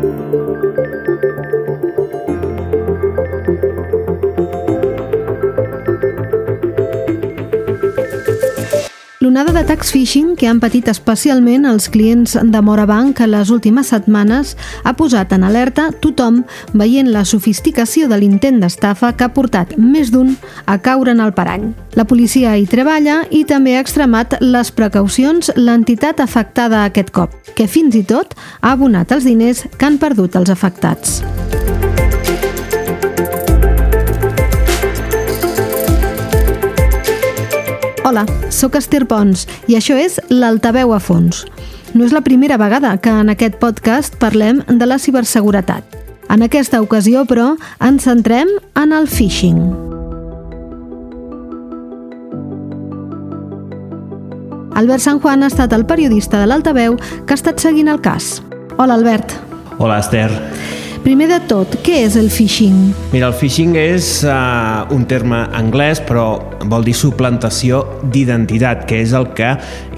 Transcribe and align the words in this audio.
Música 0.00 1.31
L'onada 9.32 9.54
d'atacs 9.56 9.88
phishing 9.94 10.34
que 10.36 10.44
han 10.44 10.58
patit 10.60 10.90
especialment 10.92 11.62
els 11.64 11.86
clients 11.88 12.34
de 12.36 12.60
Morabank 12.60 13.22
a 13.24 13.28
les 13.30 13.48
últimes 13.48 13.88
setmanes 13.88 14.50
ha 14.84 14.92
posat 14.92 15.32
en 15.32 15.46
alerta 15.48 15.86
tothom 16.04 16.42
veient 16.76 17.08
la 17.14 17.22
sofisticació 17.24 18.10
de 18.10 18.18
l'intent 18.20 18.60
d'estafa 18.60 19.14
que 19.16 19.24
ha 19.24 19.32
portat 19.32 19.72
més 19.80 20.12
d'un 20.12 20.34
a 20.66 20.76
caure 20.84 21.16
en 21.16 21.24
el 21.24 21.32
parany. 21.32 21.70
La 21.96 22.04
policia 22.04 22.52
hi 22.60 22.68
treballa 22.68 23.22
i 23.32 23.46
també 23.48 23.78
ha 23.78 23.86
extremat 23.86 24.36
les 24.44 24.68
precaucions 24.68 25.48
l'entitat 25.56 26.20
afectada 26.20 26.84
aquest 26.84 27.08
cop, 27.16 27.32
que 27.56 27.64
fins 27.64 27.96
i 27.96 28.04
tot 28.04 28.36
ha 28.60 28.76
abonat 28.76 29.16
els 29.16 29.24
diners 29.24 29.64
que 29.78 29.88
han 29.88 29.96
perdut 29.96 30.36
els 30.36 30.52
afectats. 30.52 31.22
Hola, 38.12 38.26
sóc 38.52 38.74
Esther 38.76 39.06
Pons 39.08 39.46
i 39.72 39.78
això 39.78 39.94
és 39.96 40.18
l'Altaveu 40.28 40.90
a 40.92 40.98
fons. 41.00 41.46
No 41.96 42.04
és 42.04 42.12
la 42.12 42.20
primera 42.20 42.58
vegada 42.60 42.90
que 43.00 43.08
en 43.08 43.32
aquest 43.32 43.54
podcast 43.56 44.18
parlem 44.20 44.58
de 44.68 44.84
la 44.84 44.98
ciberseguretat. 45.00 45.96
En 46.28 46.44
aquesta 46.44 46.82
ocasió, 46.84 47.22
però, 47.24 47.54
ens 47.80 48.04
centrem 48.04 48.52
en 48.76 48.92
el 48.92 49.08
phishing. 49.08 49.62
Albert 54.76 55.06
San 55.08 55.24
Juan 55.24 55.48
ha 55.48 55.48
estat 55.48 55.72
el 55.72 55.88
periodista 55.88 56.36
de 56.36 56.52
l'Altaveu 56.52 57.00
que 57.00 57.32
ha 57.32 57.40
estat 57.40 57.64
seguint 57.64 57.88
el 57.88 58.04
cas. 58.04 58.42
Hola, 58.76 59.00
Albert. 59.00 59.32
Hola, 59.78 60.02
Esther. 60.04 60.28
Primer 61.02 61.26
de 61.26 61.40
tot, 61.50 61.72
què 61.82 61.96
és 62.04 62.14
el 62.14 62.28
phishing? 62.30 62.92
Mira, 63.10 63.26
el 63.26 63.34
phishing 63.34 63.72
és 63.74 64.20
uh, 64.22 64.84
un 64.94 65.02
terme 65.10 65.40
anglès, 65.58 65.98
però 66.06 66.26
vol 66.70 66.86
dir 66.86 66.94
suplantació 66.94 67.80
d'identitat, 68.14 68.84
que 68.86 69.00
és 69.02 69.10
el 69.18 69.26
que 69.34 69.48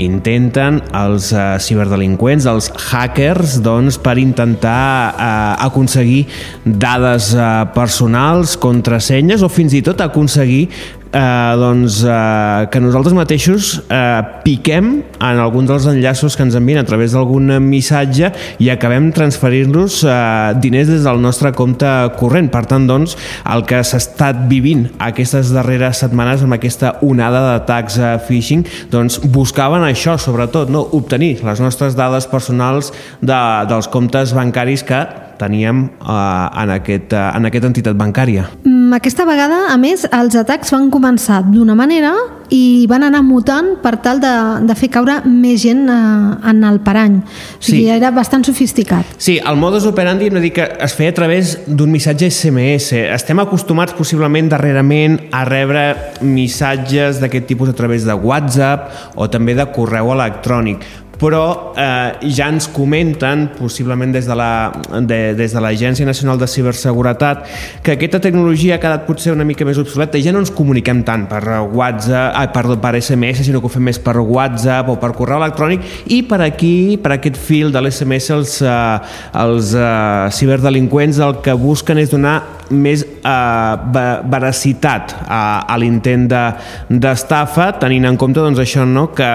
intenten 0.00 0.80
els 0.96 1.28
uh, 1.36 1.58
ciberdelinqüents, 1.60 2.48
els 2.48 2.70
hackers, 2.86 3.58
doncs, 3.66 4.00
per 4.00 4.16
intentar 4.22 5.12
uh, 5.12 5.28
aconseguir 5.66 6.24
dades 6.64 7.34
uh, 7.36 7.68
personals, 7.76 8.56
contrasenyes 8.56 9.44
o 9.44 9.52
fins 9.52 9.76
i 9.76 9.84
tot 9.84 10.00
aconseguir 10.00 10.70
eh, 11.14 11.54
doncs, 11.56 12.02
eh, 12.04 12.66
que 12.70 12.80
nosaltres 12.82 13.14
mateixos 13.16 13.70
eh, 13.88 14.22
piquem 14.44 14.90
en 15.22 15.40
algun 15.40 15.68
dels 15.68 15.86
enllaços 15.90 16.36
que 16.36 16.44
ens 16.44 16.56
envien 16.58 16.82
a 16.82 16.86
través 16.88 17.14
d'algun 17.14 17.54
missatge 17.62 18.32
i 18.58 18.70
acabem 18.72 19.10
transferir-los 19.14 20.02
eh, 20.04 20.52
diners 20.60 20.90
des 20.90 21.06
del 21.06 21.22
nostre 21.22 21.54
compte 21.56 21.88
corrent. 22.18 22.50
Per 22.52 22.64
tant, 22.70 22.88
doncs, 22.90 23.16
el 23.54 23.64
que 23.68 23.80
s'ha 23.86 24.02
estat 24.02 24.44
vivint 24.50 24.88
aquestes 25.02 25.54
darreres 25.54 26.02
setmanes 26.04 26.44
amb 26.44 26.58
aquesta 26.58 26.96
onada 27.06 27.44
d'atacs 27.46 27.98
a 28.02 28.14
phishing, 28.26 28.66
doncs 28.92 29.20
buscaven 29.24 29.86
això, 29.86 30.18
sobretot, 30.20 30.72
no? 30.72 30.84
obtenir 30.98 31.38
les 31.46 31.62
nostres 31.62 31.96
dades 31.98 32.26
personals 32.30 32.92
de, 33.22 33.40
dels 33.70 33.88
comptes 33.92 34.34
bancaris 34.36 34.84
que 34.86 35.04
teníem 35.38 35.88
eh, 36.00 36.62
en, 36.62 36.74
aquest, 36.78 37.12
eh, 37.12 37.26
en 37.36 37.50
aquesta 37.50 37.70
entitat 37.70 37.98
bancària. 37.98 38.46
Mm, 38.64 38.73
aquesta 38.94 39.26
vegada, 39.28 39.66
a 39.72 39.76
més, 39.80 40.06
els 40.08 40.36
atacs 40.38 40.72
van 40.74 40.88
començar 40.92 41.42
d'una 41.46 41.74
manera 41.78 42.14
i 42.54 42.86
van 42.90 43.02
anar 43.06 43.22
mutant 43.24 43.72
per 43.82 43.96
tal 44.04 44.20
de, 44.22 44.32
de 44.68 44.76
fer 44.78 44.90
caure 44.92 45.16
més 45.26 45.62
gent 45.62 45.86
eh, 45.90 46.48
en 46.50 46.64
el 46.68 46.80
parany. 46.84 47.18
O 47.20 47.62
sigui, 47.62 47.86
sí. 47.86 47.92
era 47.94 48.12
bastant 48.14 48.44
sofisticat. 48.46 49.14
Sí, 49.18 49.38
el 49.40 49.58
modus 49.60 49.88
operandi 49.90 50.30
de 50.32 50.42
dir 50.44 50.52
que 50.56 50.68
es 50.86 50.96
feia 50.96 51.14
a 51.14 51.16
través 51.16 51.56
d'un 51.66 51.92
missatge 51.92 52.30
SMS. 52.30 52.92
Estem 53.14 53.40
acostumats 53.42 53.96
possiblement 53.96 54.50
darrerament 54.52 55.18
a 55.32 55.44
rebre 55.48 55.86
missatges 56.24 57.22
d'aquest 57.22 57.48
tipus 57.50 57.72
a 57.72 57.78
través 57.78 58.06
de 58.08 58.14
WhatsApp 58.14 59.16
o 59.16 59.30
també 59.32 59.56
de 59.58 59.66
correu 59.74 60.12
electrònic 60.14 60.84
però 61.20 61.72
eh, 61.76 62.30
ja 62.34 62.48
ens 62.52 62.68
comenten, 62.72 63.48
possiblement 63.58 64.12
des 64.14 64.26
de 64.26 64.36
l'Agència 64.36 65.04
de, 65.06 65.34
des 65.38 65.54
de 65.54 66.06
Nacional 66.06 66.38
de 66.38 66.48
Ciberseguretat, 66.50 67.44
que 67.82 67.94
aquesta 67.96 68.20
tecnologia 68.20 68.76
ha 68.76 68.82
quedat 68.82 69.06
potser 69.06 69.32
una 69.34 69.46
mica 69.46 69.66
més 69.66 69.78
obsoleta. 69.80 70.18
I 70.18 70.26
ja 70.26 70.34
no 70.34 70.42
ens 70.42 70.52
comuniquem 70.54 71.04
tant 71.06 71.26
per 71.30 71.42
WhatsApp, 71.62 72.34
ah, 72.34 72.46
perdó, 72.54 72.78
per 72.80 72.94
SMS, 73.00 73.44
sinó 73.46 73.62
que 73.62 73.70
ho 73.70 73.72
fem 73.72 73.86
més 73.90 74.00
per 74.02 74.16
WhatsApp 74.20 74.90
o 74.92 74.98
per 75.00 75.12
correu 75.16 75.42
electrònic. 75.42 75.86
I 76.14 76.22
per 76.28 76.40
aquí, 76.44 76.98
per 77.02 77.14
aquest 77.18 77.38
fil 77.40 77.72
de 77.74 77.82
l'SMS, 77.82 78.30
els, 78.34 78.58
eh, 78.62 79.14
els 79.44 79.74
eh, 79.78 80.30
ciberdelinqüents 80.34 81.22
el 81.24 81.40
que 81.44 81.56
busquen 81.58 82.02
és 82.02 82.12
donar 82.12 82.40
més 82.72 83.02
eh, 83.04 83.74
veracitat 84.30 85.14
a, 85.26 85.40
a 85.68 85.76
l'intent 85.80 86.24
d'estafa, 86.30 87.66
de, 87.74 87.80
tenint 87.82 88.08
en 88.08 88.18
compte 88.20 88.40
doncs, 88.40 88.60
això 88.62 88.86
no? 88.88 89.06
que, 89.16 89.28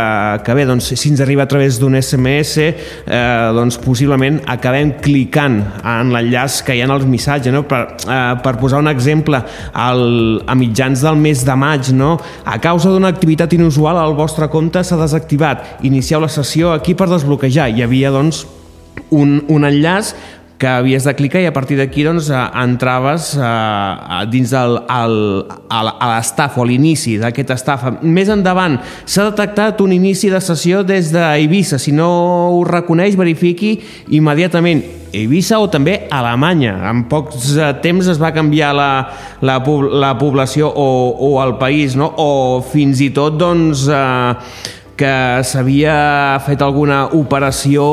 que 0.45 0.55
bé, 0.57 0.65
doncs, 0.69 0.91
si 0.97 1.11
ens 1.11 1.21
arriba 1.23 1.45
a 1.45 1.49
través 1.51 1.79
d'un 1.81 1.97
SMS, 1.99 2.65
eh, 2.65 3.21
doncs 3.55 3.79
possiblement 3.83 4.39
acabem 4.49 4.95
clicant 5.03 5.59
en 5.83 6.13
l'enllaç 6.13 6.61
que 6.65 6.77
hi 6.77 6.83
ha 6.83 6.89
en 6.89 6.95
els 6.95 7.07
missatges. 7.09 7.53
No? 7.53 7.65
Per, 7.69 7.83
eh, 8.05 8.19
per 8.43 8.55
posar 8.61 8.83
un 8.83 8.91
exemple, 8.91 9.41
al, 9.73 10.05
a 10.47 10.57
mitjans 10.57 11.05
del 11.05 11.19
mes 11.21 11.45
de 11.45 11.57
maig, 11.59 11.93
no? 11.95 12.15
a 12.45 12.59
causa 12.63 12.93
d'una 12.93 13.11
activitat 13.13 13.53
inusual, 13.57 14.01
el 14.01 14.17
vostre 14.17 14.49
compte 14.51 14.83
s'ha 14.83 14.99
desactivat. 14.99 15.83
Inicieu 15.87 16.21
la 16.23 16.31
sessió 16.31 16.73
aquí 16.73 16.97
per 16.97 17.09
desbloquejar. 17.11 17.69
Hi 17.69 17.85
havia 17.85 18.13
doncs, 18.13 18.45
un, 19.15 19.39
un 19.47 19.65
enllaç 19.65 20.13
que 20.59 20.67
havies 20.67 21.05
de 21.07 21.15
clicar 21.15 21.41
i 21.41 21.47
a 21.47 21.53
partir 21.55 21.77
d'aquí 21.79 22.03
doncs, 22.03 22.27
eh, 22.29 22.39
entraves 22.61 23.31
eh, 23.39 24.19
dins 24.29 24.51
del, 24.51 24.75
el, 24.91 25.15
a 25.71 25.81
l'estafa 26.11 26.59
o 26.59 26.67
l'inici 26.67 27.15
d'aquesta 27.21 27.55
estafa. 27.55 27.95
Més 28.03 28.29
endavant 28.29 28.75
s'ha 29.05 29.29
detectat 29.31 29.79
un 29.81 29.95
inici 29.95 30.29
de 30.29 30.43
sessió 30.43 30.83
des 30.83 31.13
d'Eivissa. 31.15 31.79
Si 31.79 31.95
no 31.95 32.09
ho 32.51 32.63
reconeix, 32.67 33.15
verifiqui 33.17 33.77
immediatament 34.19 34.83
Eivissa 35.15 35.57
o 35.63 35.69
també 35.71 35.95
Alemanya. 36.13 36.75
En 36.91 37.05
pocs 37.09 37.53
eh, 37.55 37.71
temps 37.81 38.11
es 38.11 38.19
va 38.21 38.33
canviar 38.35 38.73
la, 38.75 38.89
la, 39.41 39.57
la 40.03 40.11
població 40.19 40.67
o, 40.69 40.89
o 41.29 41.31
el 41.41 41.55
país, 41.61 41.95
no? 41.95 42.11
o 42.19 42.59
fins 42.67 42.99
i 43.01 43.09
tot 43.15 43.39
doncs, 43.39 43.87
eh, 43.87 44.75
que 44.99 45.43
s'havia 45.47 45.93
fet 46.43 46.59
alguna 46.59 47.05
operació 47.15 47.85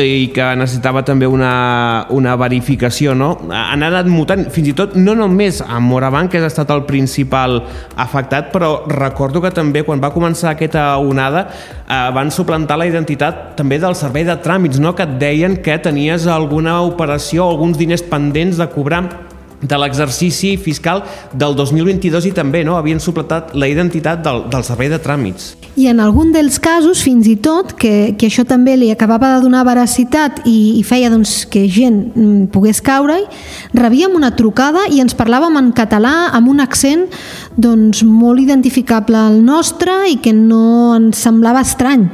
i 0.00 0.30
que 0.32 0.46
necessitava 0.56 1.02
també 1.04 1.28
una, 1.28 2.06
una 2.14 2.34
verificació, 2.40 3.12
no? 3.18 3.34
Han 3.52 3.84
anat 3.84 4.08
mutant, 4.08 4.46
fins 4.54 4.70
i 4.72 4.74
tot 4.76 4.96
no 4.96 5.12
només 5.18 5.60
a 5.60 5.80
Morabanc, 5.84 6.32
que 6.32 6.40
ha 6.40 6.48
estat 6.48 6.72
el 6.72 6.86
principal 6.88 7.60
afectat, 8.00 8.48
però 8.54 8.72
recordo 8.88 9.44
que 9.44 9.52
també 9.54 9.84
quan 9.84 10.00
va 10.00 10.12
començar 10.14 10.54
aquesta 10.54 10.86
onada 11.02 11.44
eh, 11.50 12.08
van 12.16 12.32
suplantar 12.32 12.80
la 12.80 12.88
identitat 12.88 13.52
també 13.58 13.78
del 13.82 13.98
servei 13.98 14.24
de 14.24 14.38
tràmits, 14.40 14.80
no? 14.80 14.94
que 14.96 15.04
et 15.04 15.18
deien 15.20 15.60
que 15.60 15.76
tenies 15.84 16.26
alguna 16.30 16.80
operació, 16.88 17.44
alguns 17.44 17.76
diners 17.80 18.06
pendents 18.08 18.56
de 18.60 18.70
cobrar 18.72 19.04
de 19.64 19.78
l'exercici 19.80 20.54
fiscal 20.60 21.02
del 21.32 21.56
2022 21.56 22.28
i 22.28 22.32
també 22.36 22.62
no 22.64 22.76
havien 22.76 23.00
supletat 23.00 23.54
la 23.56 23.68
identitat 23.70 24.22
del, 24.24 24.44
del 24.52 24.64
servei 24.66 24.90
de 24.92 25.00
tràmits. 25.00 25.54
I 25.74 25.88
en 25.90 25.98
algun 26.04 26.30
dels 26.34 26.60
casos, 26.62 27.02
fins 27.02 27.26
i 27.26 27.34
tot, 27.42 27.72
que, 27.80 28.14
que 28.18 28.28
això 28.28 28.44
també 28.46 28.76
li 28.78 28.92
acabava 28.94 29.32
de 29.34 29.42
donar 29.42 29.64
veracitat 29.66 30.44
i, 30.46 30.76
i 30.78 30.84
feia 30.86 31.10
doncs, 31.10 31.42
que 31.50 31.64
gent 31.72 31.98
mm, 32.12 32.46
pogués 32.54 32.82
caure-hi, 32.84 33.24
rebíem 33.74 34.14
una 34.14 34.34
trucada 34.36 34.86
i 34.92 35.02
ens 35.02 35.16
parlàvem 35.18 35.58
en 35.58 35.72
català 35.74 36.30
amb 36.36 36.52
un 36.52 36.62
accent 36.62 37.08
doncs, 37.56 38.04
molt 38.06 38.42
identificable 38.44 39.18
al 39.18 39.40
nostre 39.42 40.04
i 40.12 40.20
que 40.22 40.34
no 40.36 40.94
ens 40.94 41.24
semblava 41.24 41.64
estrany. 41.64 42.06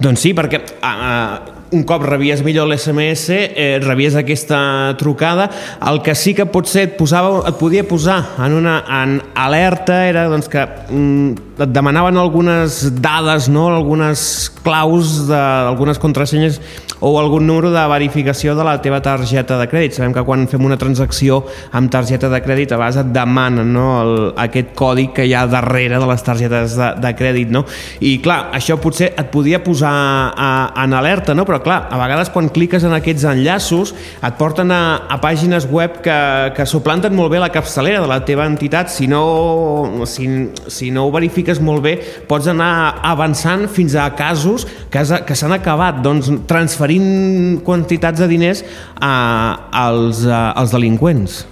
Doncs 0.00 0.22
sí, 0.24 0.32
perquè 0.32 0.62
uh, 0.80 1.59
un 1.70 1.84
cop 1.86 2.02
rebies 2.06 2.42
millor 2.46 2.68
l'SMS, 2.70 3.30
eh, 3.30 3.78
rebies 3.82 4.16
aquesta 4.18 4.94
trucada, 4.98 5.50
el 5.86 6.02
que 6.02 6.16
sí 6.18 6.34
que 6.34 6.48
potser 6.50 6.88
et, 6.88 6.96
posava, 6.98 7.44
et 7.48 7.58
podia 7.60 7.86
posar 7.86 8.20
en 8.42 8.56
una 8.58 8.80
en 9.00 9.20
alerta 9.38 10.02
era 10.08 10.26
doncs, 10.30 10.50
que 10.50 10.66
mm, 10.66 11.49
et 11.60 11.72
demanaven 11.74 12.16
algunes 12.16 12.82
dades, 13.02 13.48
no? 13.52 13.68
algunes 13.68 14.50
claus, 14.64 15.26
de, 15.28 15.36
algunes 15.36 15.98
contrasenyes 15.98 16.60
o 17.00 17.18
algun 17.18 17.46
número 17.48 17.70
de 17.72 17.82
verificació 17.88 18.54
de 18.54 18.64
la 18.64 18.76
teva 18.84 19.00
targeta 19.00 19.56
de 19.58 19.66
crèdit. 19.70 19.96
Sabem 19.96 20.12
que 20.12 20.24
quan 20.24 20.44
fem 20.50 20.64
una 20.64 20.76
transacció 20.80 21.40
amb 21.76 21.90
targeta 21.92 22.28
de 22.28 22.40
crèdit 22.44 22.72
a 22.72 22.78
vegades 22.80 23.00
et 23.00 23.12
demanen 23.14 23.72
no? 23.72 23.86
El, 24.02 24.12
aquest 24.40 24.74
codi 24.76 25.08
que 25.16 25.24
hi 25.24 25.34
ha 25.34 25.46
darrere 25.50 25.98
de 26.00 26.08
les 26.10 26.24
targetes 26.24 26.76
de, 26.76 26.90
de 27.00 27.12
crèdit. 27.16 27.52
No? 27.52 27.64
I 28.04 28.18
clar, 28.24 28.50
això 28.56 28.76
potser 28.80 29.10
et 29.16 29.32
podia 29.32 29.62
posar 29.64 29.92
a, 30.36 30.50
en 30.84 30.96
alerta, 30.96 31.34
no? 31.36 31.46
però 31.48 31.62
clar, 31.64 31.80
a 31.90 32.00
vegades 32.02 32.32
quan 32.34 32.52
cliques 32.52 32.84
en 32.84 32.94
aquests 32.96 33.24
enllaços 33.32 33.94
et 34.20 34.36
porten 34.38 34.70
a, 34.74 34.82
a 35.08 35.20
pàgines 35.24 35.66
web 35.72 36.02
que, 36.04 36.18
que 36.56 36.68
suplanten 36.68 37.16
molt 37.16 37.32
bé 37.32 37.40
la 37.40 37.50
capçalera 37.52 38.04
de 38.04 38.10
la 38.10 38.20
teva 38.28 38.44
entitat 38.48 38.92
si 38.92 39.08
no, 39.10 40.04
si, 40.06 40.28
si 40.68 40.92
no 40.92 41.08
ho 41.08 41.14
verifiques 41.14 41.49
expliques 41.50 41.60
molt 41.60 41.82
bé, 41.82 41.98
pots 42.28 42.48
anar 42.50 43.00
avançant 43.02 43.66
fins 43.68 43.94
a 43.94 44.08
casos 44.14 44.66
que, 44.90 45.02
que 45.26 45.36
s'han 45.36 45.54
acabat 45.56 46.02
doncs, 46.02 46.30
transferint 46.46 47.60
quantitats 47.64 48.20
de 48.20 48.28
diners 48.30 48.62
a, 49.00 49.70
als, 49.72 50.24
a, 50.26 50.52
als 50.54 50.74
delinqüents. 50.74 51.44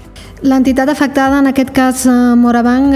L'entitat 0.43 0.89
afectada, 0.89 1.41
en 1.41 1.51
aquest 1.51 1.73
cas 1.75 2.05
eh, 2.07 2.15
Morabanc, 2.39 2.95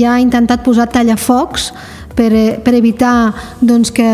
ja 0.00 0.14
ha 0.14 0.22
intentat 0.22 0.62
posar 0.64 0.88
tallafocs 0.88 1.72
per, 2.16 2.30
eh, 2.32 2.56
per 2.64 2.72
evitar 2.78 3.34
doncs, 3.60 3.92
que, 3.92 4.08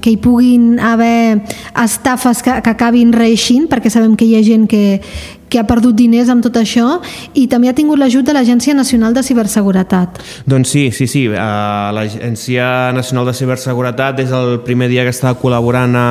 que 0.00 0.12
hi 0.12 0.18
puguin 0.22 0.78
haver 0.78 1.42
estafes 1.82 2.44
que, 2.46 2.60
que 2.62 2.74
acabin 2.76 3.10
reixint, 3.16 3.66
perquè 3.66 3.90
sabem 3.90 4.14
que 4.14 4.28
hi 4.28 4.36
ha 4.38 4.44
gent 4.46 4.68
que, 4.70 5.00
que 5.48 5.60
ha 5.60 5.66
perdut 5.68 5.96
diners 5.96 6.30
amb 6.32 6.44
tot 6.44 6.56
això 6.60 6.98
i 7.34 7.46
també 7.50 7.70
ha 7.70 7.76
tingut 7.76 8.00
l'ajut 8.00 8.26
de 8.26 8.34
l'Agència 8.36 8.74
Nacional 8.74 9.14
de 9.14 9.22
Ciberseguretat. 9.22 10.20
Doncs 10.46 10.74
sí, 10.74 10.88
sí, 10.92 11.06
sí. 11.10 11.26
Uh, 11.28 11.92
L'Agència 11.94 12.92
Nacional 12.96 13.30
de 13.30 13.36
Ciberseguretat 13.38 14.18
des 14.18 14.32
del 14.34 14.60
primer 14.66 14.90
dia 14.92 15.04
que 15.06 15.14
està 15.14 15.34
col·laborant 15.38 15.96
a, 15.98 16.08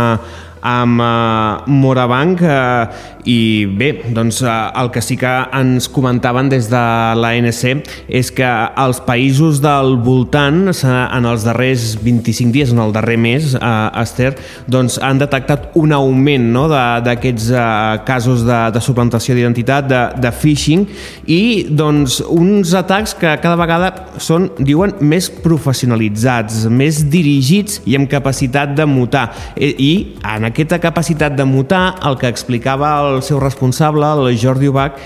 amb 0.63 1.01
uh, 1.03 1.67
Morabanc 1.67 2.41
uh, 2.41 3.11
i 3.27 3.65
bé, 3.67 3.91
doncs 4.15 4.41
uh, 4.43 4.71
el 4.79 4.89
que 4.95 5.03
sí 5.03 5.15
que 5.19 5.31
ens 5.55 5.89
comentaven 5.91 6.49
des 6.51 6.69
de 6.71 6.83
l'ANC 7.19 7.83
és 8.07 8.31
que 8.35 8.49
els 8.79 8.99
països 9.03 9.61
del 9.63 9.97
voltant 10.03 10.71
en 10.73 11.27
els 11.27 11.45
darrers 11.47 11.93
25 12.03 12.51
dies, 12.55 12.71
en 12.73 12.81
el 12.83 12.93
darrer 12.95 13.17
mes, 13.19 13.53
uh, 13.59 13.91
Esther, 14.01 14.33
doncs 14.67 14.97
han 15.03 15.19
detectat 15.21 15.71
un 15.79 15.93
augment 15.95 16.49
no, 16.55 16.65
d'aquests 16.71 17.49
uh, 17.51 17.63
casos 18.07 18.45
de, 18.47 18.59
de 18.75 18.83
suplantació 18.83 19.35
d'identitat, 19.37 19.87
de, 19.89 20.01
de 20.23 20.33
phishing 20.33 20.87
i 21.27 21.41
doncs 21.69 22.21
uns 22.23 22.73
atacs 22.77 23.15
que 23.19 23.35
cada 23.43 23.59
vegada 23.59 23.91
són, 24.23 24.49
diuen, 24.59 24.95
més 25.03 25.29
professionalitzats, 25.43 26.63
més 26.71 27.03
dirigits 27.11 27.81
i 27.89 27.97
amb 27.99 28.11
capacitat 28.11 28.75
de 28.77 28.87
mutar. 28.89 29.27
I, 29.55 29.73
i 29.73 29.91
en 30.33 30.47
aquesta 30.53 30.77
capacitat 30.77 31.33
de 31.33 31.45
mutar, 31.49 31.95
el 32.05 32.19
que 32.21 32.29
explicava 32.29 32.93
el 33.09 33.23
seu 33.25 33.39
responsable, 33.41 34.05
el 34.21 34.37
Jordi 34.37 34.69
Ubach, 34.69 34.99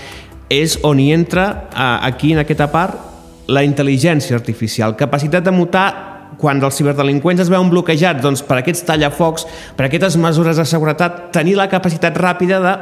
és 0.52 0.76
on 0.84 1.00
hi 1.00 1.08
entra, 1.16 1.48
eh, 1.72 1.86
aquí 2.08 2.34
en 2.34 2.42
aquesta 2.44 2.68
part, 2.68 3.00
la 3.48 3.64
intel·ligència 3.64 4.36
artificial, 4.36 4.94
capacitat 4.96 5.44
de 5.44 5.54
mutar 5.56 5.88
quan 6.38 6.60
els 6.62 6.76
ciberdelinqüents 6.76 7.40
es 7.40 7.48
veuen 7.48 7.70
bloquejats 7.72 8.20
doncs, 8.22 8.42
per 8.44 8.60
aquests 8.60 8.84
tallafocs, 8.84 9.46
per 9.74 9.86
aquestes 9.88 10.18
mesures 10.20 10.60
de 10.60 10.66
seguretat, 10.68 11.30
tenir 11.32 11.56
la 11.56 11.70
capacitat 11.72 12.16
ràpida 12.20 12.60
de 12.60 12.74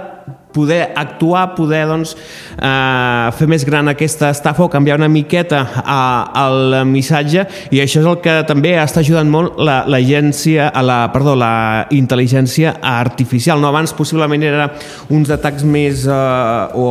poder 0.57 0.93
actuar, 0.97 1.51
poder 1.55 1.85
doncs, 1.91 2.17
eh, 2.57 3.29
fer 3.37 3.49
més 3.51 3.65
gran 3.69 3.93
aquesta 3.93 4.31
estafa 4.33 4.65
o 4.65 4.71
canviar 4.73 4.97
una 5.01 5.11
miqueta 5.13 5.63
al 5.85 6.81
missatge 6.89 7.45
i 7.75 7.83
això 7.83 8.01
és 8.01 8.09
el 8.09 8.21
que 8.25 8.39
també 8.49 8.77
està 8.81 9.03
ajudant 9.05 9.29
molt 9.31 9.61
l'agència, 9.61 10.71
la, 10.75 10.85
la, 10.87 10.99
perdó, 11.13 11.37
la 11.37 11.87
intel·ligència 11.95 12.77
artificial. 12.81 13.61
No? 13.61 13.71
Abans 13.73 13.93
possiblement 13.97 14.45
era 14.47 14.71
uns 15.13 15.31
atacs 15.35 15.67
més 15.67 16.07
eh, 16.09 16.79
o 16.79 16.87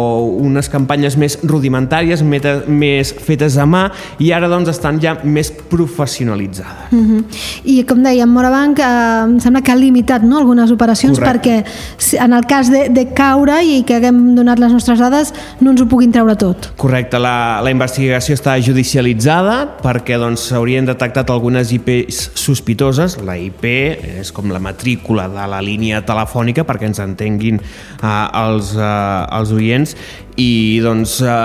unes 0.45 0.69
campanyes 0.71 1.17
més 1.17 1.39
rudimentàries, 1.43 2.23
més 2.25 3.13
fetes 3.25 3.57
a 3.57 3.65
mà 3.69 3.87
i 4.21 4.31
ara 4.35 4.49
doncs 4.51 4.69
estan 4.75 4.99
ja 5.01 5.17
més 5.23 5.51
professionalitzades. 5.51 6.91
Mm 6.91 7.05
-hmm. 7.05 7.23
I 7.65 7.83
com 7.83 8.03
dèiem, 8.03 8.29
Morabanc 8.29 8.79
eh, 8.79 8.83
em 9.25 9.39
sembla 9.39 9.61
que 9.61 9.71
ha 9.71 9.75
limitat 9.75 10.23
no, 10.23 10.37
algunes 10.37 10.71
operacions 10.71 11.19
Correcte. 11.19 11.63
perquè 11.63 12.23
en 12.25 12.33
el 12.33 12.45
cas 12.45 12.69
de, 12.71 12.89
de 12.89 13.05
caure 13.13 13.54
i 13.63 13.81
que 13.87 13.99
haguem 13.99 14.35
donat 14.37 14.59
les 14.61 14.73
nostres 14.73 14.99
dades 14.99 15.33
no 15.61 15.71
ens 15.71 15.83
ho 15.83 15.87
puguin 15.89 16.13
treure 16.15 16.35
tot. 16.39 16.71
Correcte, 16.79 17.19
la, 17.21 17.61
la 17.63 17.73
investigació 17.73 18.35
està 18.37 18.57
judicialitzada 18.63 19.57
perquè 19.83 20.19
doncs, 20.21 20.49
s'haurien 20.49 20.85
doncs, 20.85 20.95
detectat 20.95 21.31
algunes 21.33 21.71
IPs 21.75 22.21
sospitoses. 22.39 23.17
La 23.25 23.37
IP 23.39 23.65
és 23.65 24.31
com 24.35 24.51
la 24.53 24.61
matrícula 24.63 25.27
de 25.31 25.47
la 25.51 25.61
línia 25.65 26.03
telefònica 26.05 26.65
perquè 26.67 26.89
ens 26.89 27.01
entenguin 27.03 27.59
eh, 27.61 28.27
els, 28.45 28.75
eh, 28.77 29.39
els 29.39 29.55
oients 29.55 29.95
i 30.35 30.79
doncs 30.83 31.19
eh, 31.23 31.35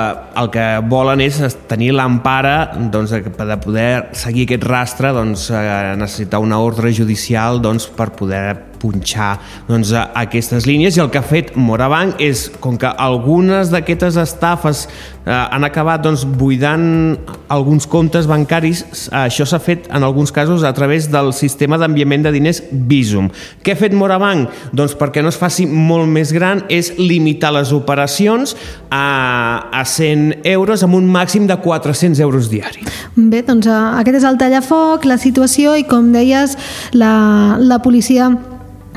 el 0.40 0.50
que 0.50 0.64
volen 0.90 1.22
és 1.22 1.38
tenir 1.70 1.92
l'empara 1.94 2.72
doncs, 2.90 3.14
de 3.14 3.58
poder 3.62 3.92
seguir 4.18 4.48
aquest 4.48 4.66
rastre 4.66 5.12
doncs, 5.14 5.46
eh, 5.54 5.94
necessitar 6.00 6.42
una 6.42 6.58
ordre 6.58 6.92
judicial 6.94 7.62
doncs, 7.62 7.86
per 7.86 8.10
poder 8.18 8.70
punxar 8.80 9.34
doncs, 9.68 9.92
aquestes 9.92 10.66
línies 10.66 10.96
i 10.96 11.02
el 11.04 11.10
que 11.12 11.20
ha 11.20 11.26
fet 11.26 11.52
Morabanc 11.60 12.20
és, 12.24 12.46
com 12.62 12.78
que 12.80 12.88
algunes 12.88 13.70
d'aquestes 13.72 14.16
estafes 14.20 14.86
eh, 14.86 15.30
han 15.30 15.66
acabat 15.68 16.02
doncs, 16.06 16.24
buidant 16.24 17.18
alguns 17.52 17.86
comptes 17.90 18.28
bancaris, 18.30 18.82
això 19.14 19.46
s'ha 19.46 19.60
fet 19.62 19.90
en 19.92 20.06
alguns 20.06 20.32
casos 20.32 20.64
a 20.64 20.72
través 20.76 21.10
del 21.12 21.32
sistema 21.36 21.78
d'enviament 21.80 22.26
de 22.26 22.34
diners 22.34 22.62
Visum. 22.70 23.30
Què 23.62 23.74
ha 23.74 23.80
fet 23.80 23.94
Morabanc? 23.96 24.50
Doncs 24.74 24.96
perquè 24.98 25.22
no 25.22 25.30
es 25.30 25.38
faci 25.38 25.68
molt 25.68 26.08
més 26.10 26.32
gran 26.34 26.64
és 26.72 26.94
limitar 26.98 27.52
les 27.54 27.74
operacions 27.76 28.56
a, 28.90 29.70
a 29.72 29.84
100 29.84 30.42
euros 30.44 30.82
amb 30.82 30.98
un 30.98 31.06
màxim 31.10 31.46
de 31.46 31.56
400 31.56 32.20
euros 32.20 32.50
diari. 32.50 32.84
Bé, 33.16 33.42
doncs 33.46 33.70
eh, 33.70 33.80
aquest 34.02 34.20
és 34.20 34.28
el 34.28 34.38
tallafoc, 34.40 35.06
la 35.06 35.18
situació 35.18 35.76
i 35.78 35.86
com 35.88 36.12
deies, 36.12 36.58
la, 36.92 37.56
la 37.58 37.80
policia 37.82 38.32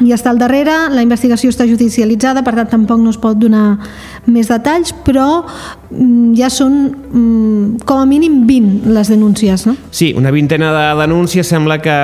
i 0.02 0.10
està 0.12 0.32
al 0.34 0.40
darrere, 0.42 0.74
la 0.90 1.04
investigació 1.06 1.52
està 1.54 1.68
judicialitzada, 1.70 2.42
per 2.42 2.56
tant 2.58 2.72
tampoc 2.72 3.02
no 3.02 3.12
es 3.14 3.20
pot 3.22 3.38
donar 3.38 3.78
més 4.26 4.50
detalls, 4.50 4.94
però 5.06 5.44
mm, 5.44 6.34
ja 6.40 6.50
són 6.50 6.80
mm, 6.90 7.84
com 7.86 8.02
a 8.02 8.08
mínim 8.10 8.42
20 8.50 8.90
les 8.96 9.12
denúncies, 9.14 9.68
no? 9.70 9.76
Sí, 9.92 10.14
una 10.18 10.34
vintena 10.34 10.74
de 10.74 10.88
denúncies, 11.04 11.48
sembla 11.48 11.78
que 11.84 11.98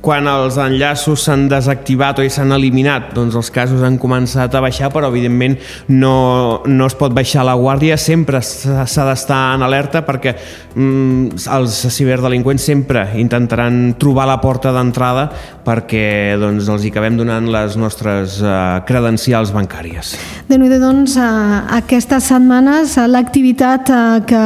quan 0.00 0.28
els 0.30 0.56
enllaços 0.60 1.26
s'han 1.26 1.46
desactivat 1.50 2.20
o 2.20 2.24
s'han 2.24 2.54
eliminat, 2.56 3.10
doncs 3.16 3.36
els 3.36 3.50
casos 3.52 3.82
han 3.84 3.98
començat 4.00 4.54
a 4.56 4.62
baixar, 4.64 4.88
però 4.92 5.10
evidentment 5.12 5.58
no, 5.92 6.62
no 6.66 6.88
es 6.88 6.96
pot 6.96 7.12
baixar 7.16 7.44
la 7.44 7.56
guàrdia, 7.60 7.98
sempre 8.00 8.40
s'ha 8.40 9.06
d'estar 9.08 9.40
en 9.56 9.64
alerta 9.66 10.02
perquè 10.06 10.34
mm, 10.74 11.40
els 11.56 11.76
ciberdelinqüents 11.92 12.64
sempre 12.72 13.04
intentaran 13.20 13.94
trobar 14.00 14.26
la 14.30 14.38
porta 14.40 14.72
d'entrada 14.72 15.28
perquè 15.66 16.38
doncs, 16.40 16.70
els 16.72 16.86
hi 16.86 16.92
acabem 16.94 17.18
donant 17.20 17.50
les 17.52 17.76
nostres 17.80 18.40
uh, 18.40 18.80
credencials 18.88 19.52
bancàries. 19.52 20.14
de 20.48 20.58
nhi 20.58 20.70
doncs, 20.80 21.18
uh, 21.20 21.60
aquestes 21.76 22.30
setmanes 22.32 22.96
l'activitat 23.10 23.92
uh, 23.92 24.00
que, 24.24 24.42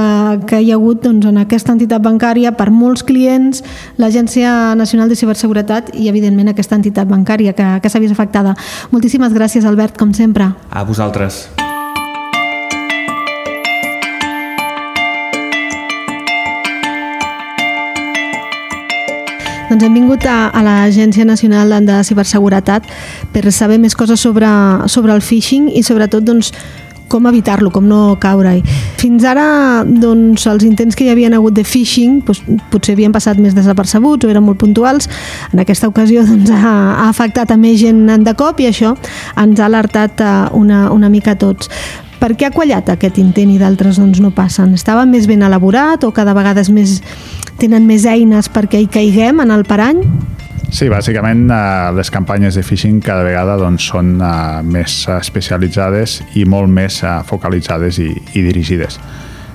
que 0.51 0.63
hi 0.65 0.73
ha 0.73 0.81
hagut 0.81 1.05
doncs, 1.07 1.31
en 1.31 1.39
aquesta 1.45 1.73
entitat 1.77 2.03
bancària 2.03 2.53
per 2.59 2.71
molts 2.75 3.07
clients, 3.07 3.63
l'Agència 4.03 4.75
Nacional 4.75 5.09
de 5.09 5.17
Ciberseguretat 5.17 5.44
Seguretat 5.45 5.91
i, 5.93 6.09
evidentment, 6.09 6.49
aquesta 6.49 6.79
entitat 6.79 7.11
bancària 7.11 7.53
que, 7.53 7.67
que 7.85 7.93
s'ha 7.93 8.01
vist 8.01 8.17
afectada. 8.17 8.55
Moltíssimes 8.95 9.35
gràcies, 9.37 9.69
Albert, 9.69 9.99
com 10.01 10.17
sempre. 10.17 10.49
A 10.73 10.85
vosaltres. 10.89 11.45
Doncs 19.69 19.85
hem 19.85 19.95
vingut 19.97 20.25
a, 20.29 20.53
a 20.55 20.61
l'Agència 20.63 21.25
Nacional 21.29 21.73
de 21.85 21.99
Ciberseguretat 22.09 22.89
per 23.35 23.51
saber 23.53 23.81
més 23.83 23.97
coses 23.99 24.21
sobre, 24.23 24.49
sobre 24.93 25.13
el 25.13 25.21
phishing 25.25 25.71
i 25.73 25.83
sobretot 25.83 26.25
doncs, 26.25 26.53
com 27.15 27.29
evitar-lo, 27.31 27.71
com 27.71 27.87
no 27.87 28.17
caure-hi. 28.19 28.65
Fins 28.99 29.23
ara, 29.29 29.47
doncs, 29.87 30.49
els 30.51 30.67
intents 30.67 30.99
que 30.99 31.07
hi 31.07 31.13
havien 31.13 31.37
hagut 31.37 31.55
de 31.55 31.63
phishing 31.67 32.19
doncs, 32.27 32.43
potser 32.73 32.97
havien 32.97 33.15
passat 33.15 33.39
més 33.39 33.55
desapercebuts 33.55 34.27
o 34.27 34.33
eren 34.33 34.43
molt 34.43 34.59
puntuals. 34.59 35.07
En 35.53 35.63
aquesta 35.63 35.91
ocasió 35.91 36.25
doncs, 36.31 36.51
ha, 36.51 36.75
ha 37.05 37.09
afectat 37.09 37.55
a 37.55 37.61
més 37.61 37.79
gent 37.85 38.03
de 38.27 38.35
cop 38.39 38.59
i 38.65 38.71
això 38.73 38.97
ens 39.41 39.63
ha 39.63 39.69
alertat 39.71 40.25
eh, 40.25 40.33
una, 40.59 40.89
una 40.95 41.13
mica 41.13 41.37
a 41.37 41.39
tots. 41.39 41.71
Per 42.19 42.33
què 42.35 42.49
ha 42.49 42.55
quallat 42.55 42.89
aquest 42.89 43.19
intent 43.21 43.51
i 43.53 43.59
d'altres 43.61 43.99
doncs, 44.01 44.19
no 44.25 44.33
passen? 44.35 44.73
Estava 44.75 45.05
més 45.07 45.29
ben 45.31 45.45
elaborat 45.45 46.07
o 46.07 46.11
cada 46.17 46.35
vegada 46.35 46.63
és 46.65 46.71
més, 46.73 46.99
tenen 47.61 47.87
més 47.87 48.07
eines 48.09 48.49
perquè 48.51 48.81
hi 48.81 48.89
caiguem 48.91 49.45
en 49.45 49.53
el 49.55 49.67
parany? 49.69 50.03
Sí, 50.73 50.89
bàsicament 50.89 51.45
eh, 51.53 51.93
les 51.97 52.11
campanyes 52.11 52.57
de 52.57 52.63
phishing 52.65 53.03
cada 53.05 53.25
vegada 53.27 53.59
doncs, 53.61 53.85
són 53.93 54.17
eh, 54.17 54.63
més 54.65 55.05
especialitzades 55.19 56.21
i 56.41 56.45
molt 56.49 56.71
més 56.73 57.03
eh, 57.05 57.15
focalitzades 57.29 58.01
i, 58.03 58.11
i 58.35 58.43
dirigides. 58.47 58.99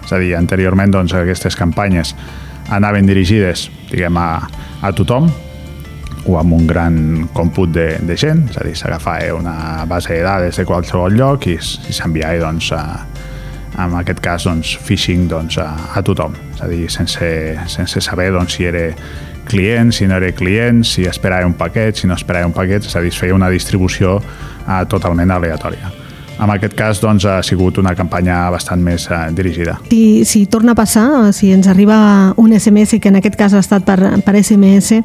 És 0.04 0.13
a 0.13 0.20
dir, 0.22 0.36
anteriorment 0.38 0.94
doncs, 0.94 1.13
aquestes 1.18 1.58
campanyes 1.60 2.13
anaven 2.70 3.10
dirigides 3.10 3.68
diguem, 3.89 4.18
a, 4.18 4.46
a 4.82 4.92
tothom 4.96 5.30
o 6.30 6.38
amb 6.38 6.54
un 6.54 6.68
gran 6.68 7.28
comput 7.34 7.72
de, 7.74 7.94
de 8.06 8.18
gent, 8.20 8.46
és 8.51 8.60
a 8.60 8.66
dir, 8.68 8.75
s'agafava 8.78 9.34
una 9.38 9.86
base 9.89 10.13
de 10.13 10.24
dades 10.25 10.60
de 10.60 10.66
qualsevol 10.68 11.16
lloc 11.18 11.48
i, 11.50 11.58
i 11.58 11.96
s'enviava 11.96 12.44
doncs, 12.44 12.72
a, 12.75 12.84
en 13.80 13.96
aquest 14.00 14.22
cas 14.24 14.46
doncs, 14.48 14.75
phishing 14.86 15.30
doncs, 15.32 15.58
a, 15.62 15.72
a 15.96 16.04
tothom, 16.06 16.36
és 16.54 16.62
a 16.66 16.70
dir, 16.70 16.84
sense, 16.92 17.32
sense 17.72 18.04
saber 18.06 18.30
doncs, 18.36 18.58
si 18.58 18.68
era 18.70 18.89
client, 19.50 19.91
si 19.96 20.08
no 20.08 20.20
era 20.22 20.32
client, 20.32 20.84
si 20.86 21.08
esperava 21.10 21.48
un 21.48 21.58
paquet, 21.58 21.98
si 21.98 22.08
no 22.08 22.15
esperava 22.15 22.48
un 22.48 22.53
paquet, 22.56 22.86
és 22.86 22.96
a 22.96 23.01
dir, 23.03 23.12
es 23.12 23.20
feia 23.20 23.36
una 23.36 23.50
distribució 23.50 24.20
eh, 24.22 24.84
totalment 24.91 25.34
aleatòria. 25.36 25.91
En 26.39 26.53
aquest 26.53 26.72
cas 26.77 27.01
doncs, 27.03 27.25
ha 27.27 27.41
sigut 27.44 27.82
una 27.82 27.91
campanya 28.00 28.46
bastant 28.53 28.79
més 28.84 29.10
eh, 29.12 29.18
dirigida. 29.36 29.75
Si, 29.89 30.24
si 30.24 30.46
torna 30.48 30.72
a 30.72 30.79
passar, 30.79 31.34
si 31.36 31.51
ens 31.51 31.68
arriba 31.68 31.98
un 32.39 32.56
SMS, 32.56 33.01
que 33.03 33.12
en 33.12 33.20
aquest 33.20 33.36
cas 33.39 33.58
ha 33.58 33.60
estat 33.65 33.84
per, 33.84 34.00
per 34.24 34.38
SMS, 34.39 35.01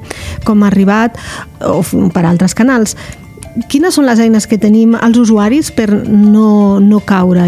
com 0.46 0.62
ha 0.62 0.70
arribat, 0.70 1.18
o 1.66 1.80
per 2.14 2.26
altres 2.28 2.54
canals, 2.54 2.94
quines 3.70 3.94
són 3.94 4.06
les 4.06 4.18
eines 4.22 4.46
que 4.50 4.58
tenim 4.58 4.94
els 4.98 5.18
usuaris 5.18 5.70
per 5.74 5.88
no, 5.90 6.80
no 6.82 7.00
caure? 7.06 7.46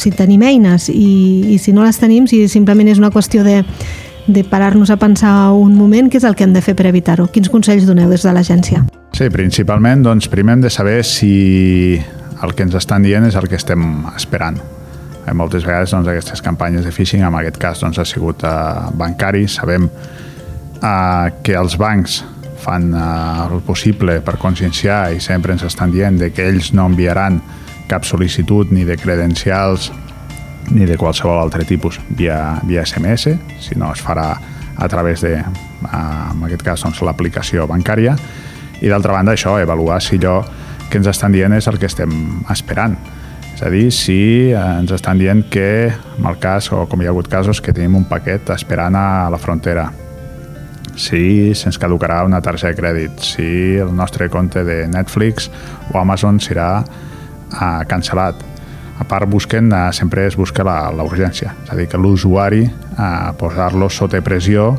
Si 0.00 0.12
tenim 0.16 0.44
eines 0.44 0.90
i, 0.92 1.56
i 1.56 1.58
si 1.60 1.72
no 1.76 1.84
les 1.84 2.00
tenim, 2.00 2.28
si 2.28 2.46
simplement 2.52 2.88
és 2.92 3.00
una 3.00 3.12
qüestió 3.12 3.44
de, 3.44 3.62
de 4.26 4.44
parar-nos 4.44 4.90
a 4.90 4.96
pensar 4.98 5.52
un 5.54 5.76
moment 5.78 6.10
què 6.10 6.18
és 6.20 6.26
el 6.26 6.34
que 6.36 6.44
hem 6.46 6.54
de 6.54 6.62
fer 6.64 6.74
per 6.76 6.88
evitar-ho. 6.90 7.28
Quins 7.32 7.50
consells 7.52 7.86
doneu 7.86 8.10
des 8.10 8.26
de 8.26 8.34
l'agència? 8.34 8.82
Sí, 9.16 9.28
principalment, 9.32 10.02
doncs, 10.04 10.28
primer 10.28 10.56
hem 10.56 10.64
de 10.66 10.70
saber 10.70 11.02
si 11.06 11.98
el 12.42 12.54
que 12.54 12.66
ens 12.66 12.74
estan 12.76 13.06
dient 13.06 13.26
és 13.28 13.36
el 13.38 13.48
que 13.48 13.56
estem 13.56 14.04
esperant. 14.14 14.58
Eh, 15.26 15.34
moltes 15.34 15.64
vegades 15.66 15.94
doncs, 15.94 16.10
aquestes 16.10 16.42
campanyes 16.42 16.84
de 16.84 16.92
phishing, 16.92 17.24
en 17.24 17.34
aquest 17.38 17.60
cas 17.62 17.82
doncs, 17.82 17.98
ha 18.02 18.06
sigut 18.06 18.44
eh, 18.44 18.54
bancari, 18.98 19.46
sabem 19.48 19.88
eh, 19.88 21.28
que 21.42 21.56
els 21.56 21.78
bancs 21.80 22.22
fan 22.62 22.90
eh, 22.94 23.46
el 23.46 23.62
possible 23.66 24.20
per 24.26 24.36
conscienciar 24.42 25.12
i 25.14 25.22
sempre 25.22 25.54
ens 25.54 25.64
estan 25.66 25.94
dient 25.94 26.18
de 26.20 26.32
que 26.34 26.48
ells 26.50 26.72
no 26.74 26.88
enviaran 26.90 27.40
cap 27.86 28.04
sol·licitud 28.04 28.72
ni 28.74 28.84
de 28.84 28.98
credencials 28.98 29.92
ni 30.70 30.86
de 30.86 30.96
qualsevol 30.98 31.38
altre 31.38 31.64
tipus 31.64 32.00
via, 32.08 32.58
via 32.66 32.84
SMS, 32.86 33.36
sinó 33.62 33.92
es 33.94 34.02
farà 34.02 34.32
a 34.76 34.88
través 34.88 35.22
de, 35.22 35.36
en 35.38 36.44
aquest 36.46 36.64
cas, 36.64 36.84
doncs, 36.84 37.02
l'aplicació 37.06 37.66
bancària 37.70 38.16
i 38.82 38.90
d'altra 38.92 39.14
banda 39.16 39.32
això, 39.36 39.56
avaluar 39.56 40.00
si 40.04 40.18
allò 40.18 40.42
que 40.90 40.98
ens 41.00 41.08
estan 41.10 41.32
dient 41.32 41.54
és 41.56 41.66
el 41.70 41.78
que 41.80 41.88
estem 41.88 42.12
esperant. 42.52 42.96
És 43.56 43.62
a 43.64 43.70
dir, 43.72 43.86
si 43.94 44.52
eh, 44.52 44.56
ens 44.82 44.92
estan 44.92 45.16
dient 45.16 45.46
que, 45.48 45.88
en 45.88 46.26
el 46.28 46.36
cas, 46.42 46.68
o 46.76 46.84
com 46.90 47.00
hi 47.00 47.08
ha 47.08 47.14
hagut 47.14 47.30
casos, 47.32 47.62
que 47.64 47.72
tenim 47.72 47.96
un 47.96 48.04
paquet 48.04 48.52
esperant 48.52 48.98
a 49.00 49.30
la 49.32 49.40
frontera, 49.40 49.86
si 50.96 51.54
se'ns 51.56 51.78
caducarà 51.80 52.22
una 52.24 52.42
targeta 52.44 52.72
de 52.72 52.80
crèdit, 52.80 53.24
si 53.24 53.76
el 53.80 53.94
nostre 53.96 54.28
compte 54.32 54.64
de 54.64 54.82
Netflix 54.88 55.50
o 55.92 55.98
Amazon 56.00 56.40
serà 56.40 56.70
uh, 56.82 57.82
cancel·lat. 57.88 58.40
A 58.98 59.04
part, 59.04 59.28
busquen, 59.28 59.68
uh, 59.72 59.92
sempre 59.92 60.26
es 60.26 60.36
busca 60.36 60.64
la, 60.64 60.90
la 60.94 61.04
urgència, 61.04 61.52
és 61.64 61.72
a 61.72 61.76
dir, 61.76 61.88
que 61.92 62.00
l'usuari 62.00 62.64
uh, 62.64 63.32
posar-lo 63.38 63.90
sota 63.92 64.22
pressió 64.24 64.70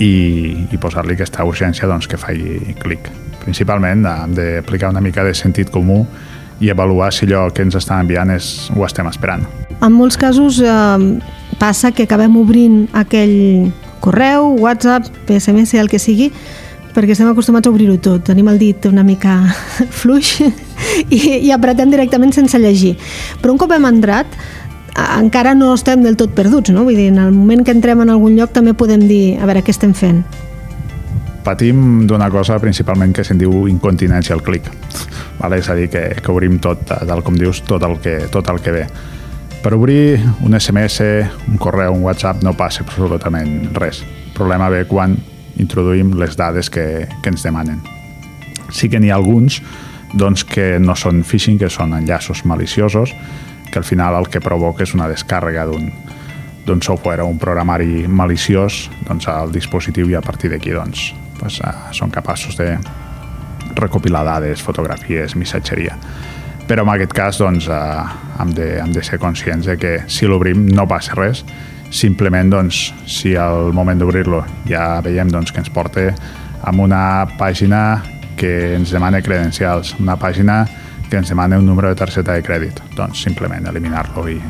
i, 0.00 0.66
i 0.72 0.80
posar-li 0.80 1.16
aquesta 1.16 1.44
urgència 1.44 1.88
doncs, 1.88 2.08
que 2.08 2.20
faci 2.20 2.76
clic. 2.80 3.10
Principalment 3.44 4.06
hem 4.08 4.34
d'aplicar 4.36 4.90
una 4.90 5.04
mica 5.04 5.24
de 5.24 5.34
sentit 5.36 5.70
comú 5.70 6.04
i 6.60 6.70
avaluar 6.72 7.12
si 7.12 7.26
allò 7.26 7.46
que 7.52 7.64
ens 7.66 7.76
estan 7.78 8.04
enviant 8.04 8.32
és, 8.32 8.70
ho 8.74 8.84
estem 8.86 9.08
esperant. 9.10 9.44
En 9.76 9.92
molts 9.92 10.16
casos 10.16 10.60
eh, 10.64 11.20
passa 11.60 11.92
que 11.92 12.06
acabem 12.08 12.36
obrint 12.40 12.86
aquell 12.96 13.70
correu, 14.00 14.54
WhatsApp, 14.62 15.08
SMS, 15.28 15.76
el 15.76 15.90
que 15.92 16.00
sigui, 16.00 16.30
perquè 16.96 17.12
estem 17.12 17.28
acostumats 17.28 17.68
a 17.68 17.72
obrir-ho 17.74 17.98
tot. 18.00 18.24
Tenim 18.30 18.48
el 18.48 18.58
dit 18.60 18.88
una 18.88 19.04
mica 19.04 19.36
fluix 20.00 20.38
i, 20.40 21.20
i 21.44 21.52
apretem 21.52 21.92
directament 21.92 22.32
sense 22.32 22.58
llegir. 22.62 22.94
Però 23.42 23.52
un 23.52 23.60
cop 23.60 23.74
hem 23.76 23.84
entrat, 23.88 24.32
encara 24.96 25.52
no 25.54 25.74
estem 25.76 26.02
del 26.04 26.16
tot 26.16 26.32
perduts, 26.36 26.72
no? 26.72 26.86
Vull 26.88 26.96
dir, 26.96 27.10
en 27.12 27.20
el 27.20 27.34
moment 27.36 27.66
que 27.66 27.74
entrem 27.76 28.00
en 28.04 28.12
algun 28.14 28.38
lloc 28.38 28.54
també 28.56 28.72
podem 28.72 29.04
dir, 29.04 29.36
a 29.36 29.48
veure, 29.48 29.64
què 29.64 29.74
estem 29.74 29.92
fent? 29.96 30.24
Patim 31.46 32.06
d'una 32.08 32.30
cosa 32.32 32.56
principalment 32.58 33.12
que 33.14 33.22
se'n 33.26 33.38
diu 33.38 33.68
incontinència 33.70 34.34
al 34.34 34.42
clic. 34.42 34.66
Vale? 35.38 35.60
És 35.60 35.68
a 35.70 35.76
dir, 35.78 35.90
que, 35.92 36.08
que 36.16 36.32
obrim 36.32 36.56
tot, 36.64 36.88
tal 36.88 37.22
com 37.22 37.36
dius, 37.38 37.60
tot 37.68 37.84
el 37.86 38.00
que, 38.02 38.18
tot 38.32 38.48
el 38.50 38.62
que 38.64 38.74
ve. 38.74 38.88
Per 39.62 39.74
obrir 39.76 40.16
un 40.46 40.56
SMS, 40.58 41.04
un 41.50 41.60
correu, 41.60 41.94
un 41.94 42.04
WhatsApp, 42.06 42.42
no 42.46 42.56
passa 42.56 42.86
absolutament 42.86 43.74
res. 43.76 44.00
El 44.02 44.34
problema 44.36 44.70
ve 44.72 44.84
quan 44.88 45.16
introduïm 45.62 46.14
les 46.20 46.36
dades 46.36 46.70
que, 46.70 47.06
que 47.22 47.32
ens 47.32 47.44
demanen. 47.46 47.82
Sí 48.74 48.90
que 48.90 49.00
n'hi 49.00 49.12
ha 49.12 49.18
alguns 49.18 49.60
doncs, 50.16 50.44
que 50.48 50.76
no 50.80 50.94
són 50.96 51.22
phishing, 51.26 51.58
que 51.60 51.70
són 51.72 51.94
enllaços 51.96 52.44
maliciosos, 52.46 53.12
que 53.70 53.80
al 53.80 53.84
final 53.84 54.16
el 54.18 54.30
que 54.32 54.40
provoca 54.40 54.86
és 54.86 54.94
una 54.96 55.10
descàrrega 55.10 55.66
d'un 55.70 55.90
d'un 56.66 56.80
software 56.82 57.22
o 57.22 57.28
un 57.30 57.36
programari 57.38 58.08
maliciós 58.10 58.88
doncs, 59.06 59.28
al 59.30 59.52
dispositiu 59.54 60.08
i 60.10 60.16
a 60.18 60.20
partir 60.20 60.50
d'aquí 60.50 60.72
doncs, 60.74 61.12
doncs, 61.38 61.60
són 61.94 62.10
capaços 62.10 62.58
de 62.58 62.72
recopilar 63.78 64.24
dades, 64.26 64.64
fotografies, 64.66 65.36
missatgeria 65.38 65.94
però 66.66 66.82
en 66.82 66.90
aquest 66.96 67.14
cas 67.14 67.38
doncs, 67.38 67.68
eh, 67.70 68.04
hem, 68.42 68.52
de, 68.54 68.66
hem 68.82 68.92
de 68.92 69.02
ser 69.06 69.20
conscients 69.22 69.66
de 69.70 69.76
que 69.78 69.92
si 70.10 70.26
l'obrim 70.26 70.66
no 70.74 70.86
passa 70.90 71.14
res, 71.14 71.44
simplement 71.90 72.50
doncs, 72.52 72.90
si 73.06 73.36
al 73.36 73.72
moment 73.76 74.00
d'obrir-lo 74.00 74.42
ja 74.68 75.00
veiem 75.04 75.30
doncs, 75.32 75.52
que 75.52 75.62
ens 75.62 75.72
porta 75.72 76.08
a 76.62 76.74
una 76.74 77.26
pàgina 77.38 78.02
que 78.36 78.74
ens 78.76 78.92
demana 78.92 79.22
credencials, 79.22 79.94
una 80.00 80.18
pàgina 80.20 80.64
que 81.10 81.16
ens 81.16 81.28
demana 81.28 81.58
un 81.58 81.66
número 81.66 81.88
de 81.88 81.98
targeta 81.98 82.34
de 82.34 82.42
crèdit, 82.42 82.82
doncs 82.96 83.22
simplement 83.22 83.70
eliminar-lo 83.70 84.28
i, 84.28 84.40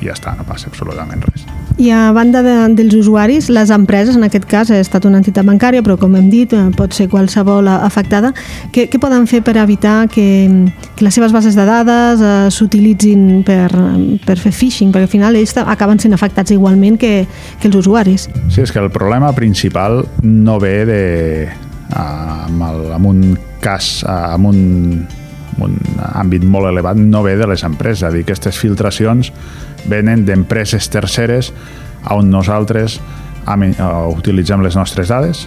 i 0.00 0.06
ja 0.06 0.14
està, 0.14 0.36
no 0.38 0.46
passa 0.48 0.70
absolutament 0.70 1.26
res. 1.26 1.65
I 1.76 1.90
a 1.92 2.12
banda 2.12 2.40
de, 2.42 2.54
dels 2.72 2.94
usuaris, 2.96 3.50
les 3.52 3.70
empreses, 3.70 4.16
en 4.16 4.24
aquest 4.24 4.46
cas 4.48 4.70
ha 4.72 4.78
estat 4.80 5.04
una 5.04 5.18
entitat 5.20 5.44
bancària, 5.44 5.82
però 5.84 5.98
com 6.00 6.14
hem 6.16 6.30
dit, 6.32 6.54
eh, 6.56 6.70
pot 6.76 6.94
ser 6.96 7.04
qualsevol 7.12 7.68
afectada, 7.68 8.30
què, 8.72 8.86
què 8.88 9.00
poden 9.02 9.26
fer 9.28 9.42
per 9.44 9.58
evitar 9.60 10.06
que, 10.08 10.24
que 10.96 11.04
les 11.04 11.18
seves 11.18 11.34
bases 11.36 11.58
de 11.58 11.66
dades 11.68 12.22
eh, 12.24 12.48
s'utilitzin 12.48 13.42
per, 13.44 13.68
per 14.24 14.38
fer 14.40 14.54
phishing? 14.56 14.94
Perquè 14.94 15.10
al 15.10 15.12
final 15.12 15.36
ells 15.36 15.52
acaben 15.60 16.00
sent 16.00 16.16
afectats 16.16 16.54
igualment 16.56 16.96
que, 16.96 17.26
que 17.60 17.68
els 17.68 17.76
usuaris. 17.82 18.30
Sí, 18.48 18.64
és 18.64 18.72
que 18.72 18.80
el 18.80 18.88
problema 18.94 19.34
principal 19.36 20.00
no 20.24 20.56
ve 20.62 20.78
de, 20.88 21.04
amb, 21.92 22.64
el, 22.70 22.82
amb 22.96 23.12
un 23.12 23.22
cas, 23.60 24.00
amb 24.08 24.48
un 24.54 24.64
un 25.56 25.76
àmbit 25.96 26.44
molt 26.44 26.68
elevat 26.68 26.98
no 27.00 27.22
ve 27.24 27.36
de 27.40 27.46
les 27.48 27.62
empreses, 27.64 28.02
és 28.02 28.04
a 28.04 28.12
dir, 28.12 28.24
aquestes 28.26 28.58
filtracions 28.60 29.30
venen 29.90 30.24
d'empreses 30.26 30.88
terceres 30.92 31.52
on 32.10 32.30
nosaltres 32.30 33.00
utilitzem 33.46 34.62
les 34.62 34.76
nostres 34.78 35.10
dades 35.12 35.46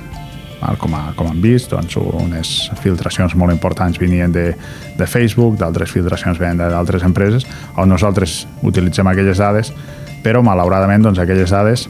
com, 0.79 0.93
a, 0.95 1.13
com 1.15 1.29
hem 1.31 1.39
vist, 1.41 1.71
doncs, 1.71 1.95
unes 1.95 2.51
filtracions 2.83 3.35
molt 3.39 3.53
importants 3.53 3.99
venien 3.99 4.31
de, 4.31 4.51
de 4.97 5.07
Facebook, 5.07 5.57
d'altres 5.59 5.91
filtracions 5.95 6.39
venen 6.39 6.59
d'altres 6.59 7.05
empreses, 7.07 7.47
on 7.79 7.89
nosaltres 7.91 8.43
utilitzem 8.67 9.07
aquelles 9.07 9.39
dades, 9.39 9.71
però 10.23 10.43
malauradament 10.43 11.07
doncs, 11.07 11.21
aquelles 11.23 11.53
dades 11.55 11.87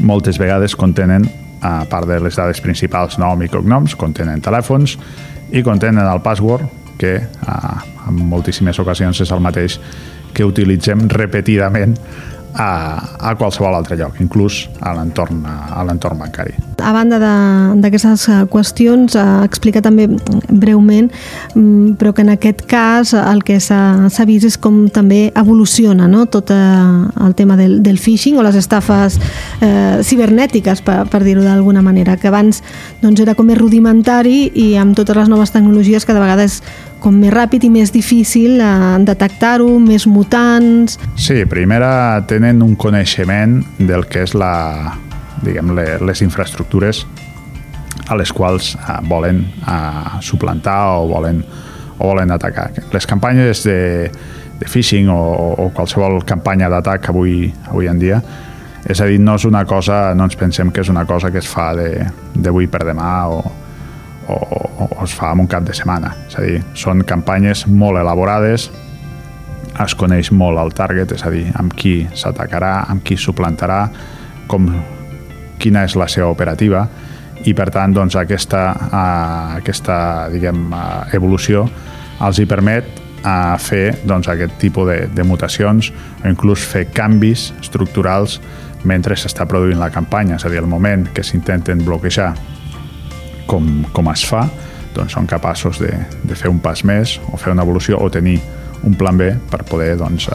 moltes 0.00 0.38
vegades 0.40 0.76
contenen, 0.78 1.26
a 1.62 1.84
part 1.90 2.08
de 2.10 2.18
les 2.22 2.38
dades 2.38 2.62
principals, 2.62 3.18
nom 3.22 3.42
i 3.42 3.50
cognoms, 3.50 3.94
contenen 3.98 4.42
telèfons 4.42 4.96
i 5.52 5.62
contenen 5.62 6.06
el 6.06 6.22
password, 6.22 6.64
que 6.98 7.16
en 7.18 8.18
moltíssimes 8.30 8.78
ocasions 8.78 9.20
és 9.24 9.30
el 9.34 9.42
mateix 9.42 9.78
que 10.34 10.46
utilitzem 10.48 11.06
repetidament 11.12 11.96
a, 12.52 12.72
a 13.30 13.34
qualsevol 13.38 13.78
altre 13.78 13.96
lloc, 14.00 14.20
inclús 14.20 14.66
a 14.80 14.94
l'entorn 14.96 16.20
bancari. 16.20 16.71
A 16.82 16.92
banda 16.92 17.18
d'aquestes 17.78 18.26
eh, 18.28 18.38
qüestions, 18.50 19.16
eh, 19.16 19.24
explica 19.46 19.82
també 19.82 20.08
breument, 20.48 21.10
mm, 21.54 21.94
però 22.00 22.12
que 22.12 22.22
en 22.22 22.32
aquest 22.34 22.64
cas 22.66 23.14
el 23.14 23.42
que 23.46 23.58
s'ha 23.60 24.26
vist 24.26 24.46
és 24.48 24.58
com 24.58 24.88
també 24.90 25.30
evoluciona 25.38 26.08
no? 26.08 26.26
tot 26.26 26.50
eh, 26.50 26.56
el 27.26 27.34
tema 27.38 27.56
del, 27.56 27.80
del 27.82 27.98
phishing 27.98 28.38
o 28.38 28.46
les 28.46 28.56
estafes 28.58 29.18
eh, 29.60 30.00
cibernètiques, 30.02 30.82
per, 30.82 31.02
per 31.10 31.22
dir-ho 31.24 31.42
d'alguna 31.44 31.82
manera, 31.82 32.16
que 32.16 32.28
abans 32.28 32.62
doncs, 33.02 33.20
era 33.22 33.36
com 33.38 33.46
més 33.46 33.60
rudimentari 33.60 34.50
i 34.54 34.72
amb 34.80 34.96
totes 34.98 35.16
les 35.16 35.30
noves 35.30 35.52
tecnologies 35.54 36.06
cada 36.08 36.22
vegada 36.22 36.46
és 36.48 36.60
com 37.02 37.16
més 37.18 37.32
ràpid 37.34 37.66
i 37.66 37.70
més 37.72 37.92
difícil 37.94 38.60
eh, 38.62 38.98
detectar-ho, 39.06 39.68
més 39.82 40.06
mutants... 40.06 40.98
Sí, 41.18 41.42
primera 41.50 42.22
tenen 42.30 42.62
un 42.62 42.76
coneixement 42.78 43.60
del 43.78 44.06
que 44.10 44.22
és 44.26 44.36
la, 44.38 44.52
diguem, 45.42 45.74
les 45.76 46.22
infraestructures 46.24 47.04
a 48.08 48.16
les 48.18 48.32
quals 48.34 48.74
eh, 48.76 49.00
volen 49.08 49.44
eh, 49.62 50.20
suplantar 50.20 50.98
o 50.98 51.08
volen, 51.10 51.42
o 51.98 52.06
volen 52.06 52.30
atacar. 52.34 52.70
Les 52.92 53.06
campanyes 53.06 53.64
de, 53.66 54.10
de 54.60 54.70
phishing 54.70 55.10
o, 55.10 55.20
o 55.66 55.68
qualsevol 55.74 56.22
campanya 56.28 56.70
d'atac 56.72 57.12
avui, 57.12 57.46
avui 57.70 57.90
en 57.90 58.00
dia 58.02 58.22
és 58.82 59.00
a 59.00 59.06
dir, 59.06 59.20
no 59.22 59.36
és 59.38 59.44
una 59.46 59.62
cosa, 59.64 60.12
no 60.18 60.26
ens 60.26 60.36
pensem 60.38 60.72
que 60.74 60.82
és 60.82 60.90
una 60.90 61.04
cosa 61.06 61.30
que 61.30 61.38
es 61.38 61.48
fa 61.48 61.70
d'avui 61.74 62.66
per 62.66 62.82
demà 62.82 63.10
o, 63.30 63.42
o, 64.26 64.38
o 64.82 64.88
es 65.04 65.14
fa 65.14 65.30
en 65.36 65.44
un 65.44 65.50
cap 65.50 65.62
de 65.66 65.74
setmana. 65.76 66.10
És 66.26 66.38
a 66.38 66.42
dir, 66.42 66.56
són 66.74 67.04
campanyes 67.06 67.66
molt 67.70 68.00
elaborades, 68.00 68.70
es 69.82 69.94
coneix 69.96 70.32
molt 70.34 70.58
el 70.60 70.74
target, 70.74 71.14
és 71.14 71.22
a 71.24 71.30
dir, 71.30 71.46
amb 71.58 71.74
qui 71.78 72.00
s'atacarà, 72.18 72.80
amb 72.90 73.06
qui 73.06 73.16
suplantarà, 73.16 73.84
com, 74.50 74.66
quina 75.62 75.86
és 75.86 75.96
la 75.98 76.08
seva 76.10 76.30
operativa, 76.34 76.86
i 77.46 77.54
per 77.58 77.68
tant 77.74 77.94
doncs, 77.94 78.16
aquesta, 78.18 78.66
uh, 78.86 79.54
aquesta 79.58 79.96
diguem, 80.32 80.68
uh, 80.70 81.06
evolució 81.14 81.64
els 82.22 82.38
hi 82.38 82.46
permet 82.46 83.00
a 83.26 83.56
fer 83.58 83.92
doncs, 84.06 84.28
aquest 84.30 84.58
tipus 84.62 84.88
de, 84.90 84.98
de 85.14 85.24
mutacions 85.26 85.90
o 86.22 86.30
inclús 86.30 86.62
fer 86.66 86.88
canvis 86.94 87.50
estructurals 87.60 88.38
mentre 88.88 89.14
s'està 89.18 89.46
produint 89.46 89.78
la 89.78 89.92
campanya, 89.94 90.38
és 90.38 90.46
a 90.46 90.50
dir, 90.50 90.58
el 90.62 90.70
moment 90.70 91.06
que 91.14 91.22
s'intenten 91.22 91.84
bloquejar 91.86 92.32
com, 93.46 93.68
com 93.94 94.10
es 94.10 94.24
fa, 94.26 94.42
doncs 94.94 95.14
són 95.14 95.28
capaços 95.30 95.78
de, 95.82 95.92
de 96.26 96.38
fer 96.38 96.50
un 96.50 96.58
pas 96.62 96.82
més 96.86 97.16
o 97.30 97.38
fer 97.38 97.54
una 97.54 97.64
evolució 97.66 98.00
o 98.02 98.10
tenir 98.10 98.40
un 98.82 98.94
plan 98.98 99.18
B 99.18 99.30
per 99.50 99.62
poder 99.68 99.94
doncs, 100.00 100.28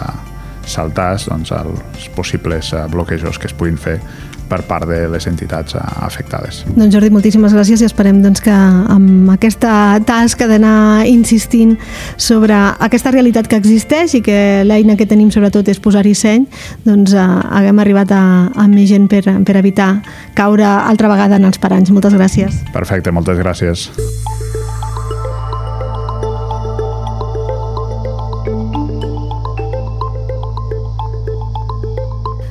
saltar 0.68 1.14
doncs, 1.28 1.52
els 1.52 2.08
possibles 2.16 2.72
bloquejos 2.92 3.40
que 3.40 3.52
es 3.52 3.56
puguin 3.56 3.80
fer 3.80 4.00
per 4.50 4.62
part 4.68 4.88
de 4.90 5.04
les 5.12 5.28
entitats 5.30 5.76
afectades. 5.78 6.64
Doncs 6.76 6.94
Jordi, 6.94 7.12
moltíssimes 7.14 7.56
gràcies 7.56 7.84
i 7.84 7.88
esperem 7.88 8.22
doncs, 8.24 8.42
que 8.44 8.54
amb 8.54 9.32
aquesta 9.34 10.00
tasca 10.08 10.48
d'anar 10.50 11.06
insistint 11.10 11.76
sobre 12.18 12.56
aquesta 12.56 13.12
realitat 13.14 13.50
que 13.50 13.60
existeix 13.60 14.18
i 14.18 14.24
que 14.26 14.40
l'eina 14.68 14.98
que 14.98 15.10
tenim 15.10 15.32
sobretot 15.34 15.68
és 15.72 15.82
posar-hi 15.84 16.16
seny, 16.18 16.48
doncs 16.88 17.16
eh, 17.18 17.28
haguem 17.60 17.84
arribat 17.84 18.14
a, 18.16 18.24
a 18.56 18.68
més 18.72 18.90
gent 18.92 19.10
per, 19.12 19.24
per 19.26 19.60
evitar 19.60 19.98
caure 20.38 20.66
altra 20.68 21.12
vegada 21.12 21.40
en 21.40 21.48
els 21.50 21.62
paranys. 21.62 21.94
Moltes 21.94 22.18
gràcies. 22.18 22.64
Perfecte, 22.74 23.14
moltes 23.16 23.40
gràcies. 23.42 23.90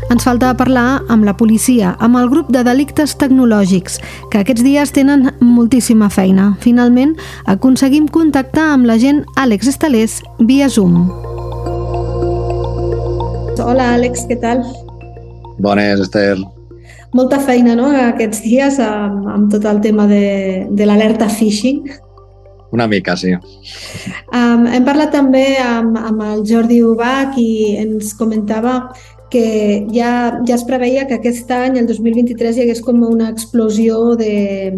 Ens 0.06 0.22
falta 0.22 0.52
parlar 0.54 1.00
amb 1.10 1.26
la 1.26 1.32
policia, 1.34 1.96
amb 1.98 2.14
el 2.20 2.28
grup 2.30 2.52
de 2.54 2.60
delictes 2.62 3.16
tecnològics, 3.18 3.96
que 4.30 4.38
aquests 4.44 4.62
dies 4.62 4.92
tenen 4.94 5.32
moltíssima 5.42 6.06
feina. 6.14 6.52
Finalment, 6.62 7.16
aconseguim 7.50 8.06
contactar 8.14 8.68
amb 8.76 8.86
l'agent 8.86 9.25
Àlex 9.34 9.66
Estalés 9.72 10.20
via 10.38 10.68
Zoom. 10.70 11.08
Hola, 13.66 13.88
Àlex, 13.96 14.28
què 14.30 14.38
tal? 14.38 14.62
Bones, 15.58 16.04
Esther. 16.04 16.36
Molta 17.16 17.40
feina, 17.42 17.75
no?, 17.75 17.90
aquests 17.90 18.44
dies 18.46 18.78
amb, 18.78 19.26
amb 19.32 19.50
tot 19.50 19.66
el 19.66 19.82
tema 19.82 20.06
de, 20.06 20.68
de 20.70 20.86
l'alerta 20.86 21.26
phishing. 21.26 21.82
Una 22.76 22.86
mica, 22.86 23.16
sí. 23.18 23.32
Um, 24.34 24.66
hem 24.70 24.86
parlat 24.86 25.10
també 25.14 25.56
amb, 25.62 25.98
amb 25.98 26.22
el 26.30 26.46
Jordi 26.46 26.78
Ubach 26.84 27.34
i 27.40 27.75
ens 27.80 28.14
comentava 28.18 28.76
que 29.30 29.87
ja, 29.92 30.40
ja 30.47 30.54
es 30.54 30.64
preveia 30.64 31.06
que 31.06 31.18
aquest 31.18 31.50
any, 31.50 31.80
el 31.80 31.88
2023, 31.88 32.56
hi 32.56 32.66
hagués 32.66 32.83
com 32.85 33.02
una 33.06 33.30
explosió 33.33 34.14
de, 34.18 34.76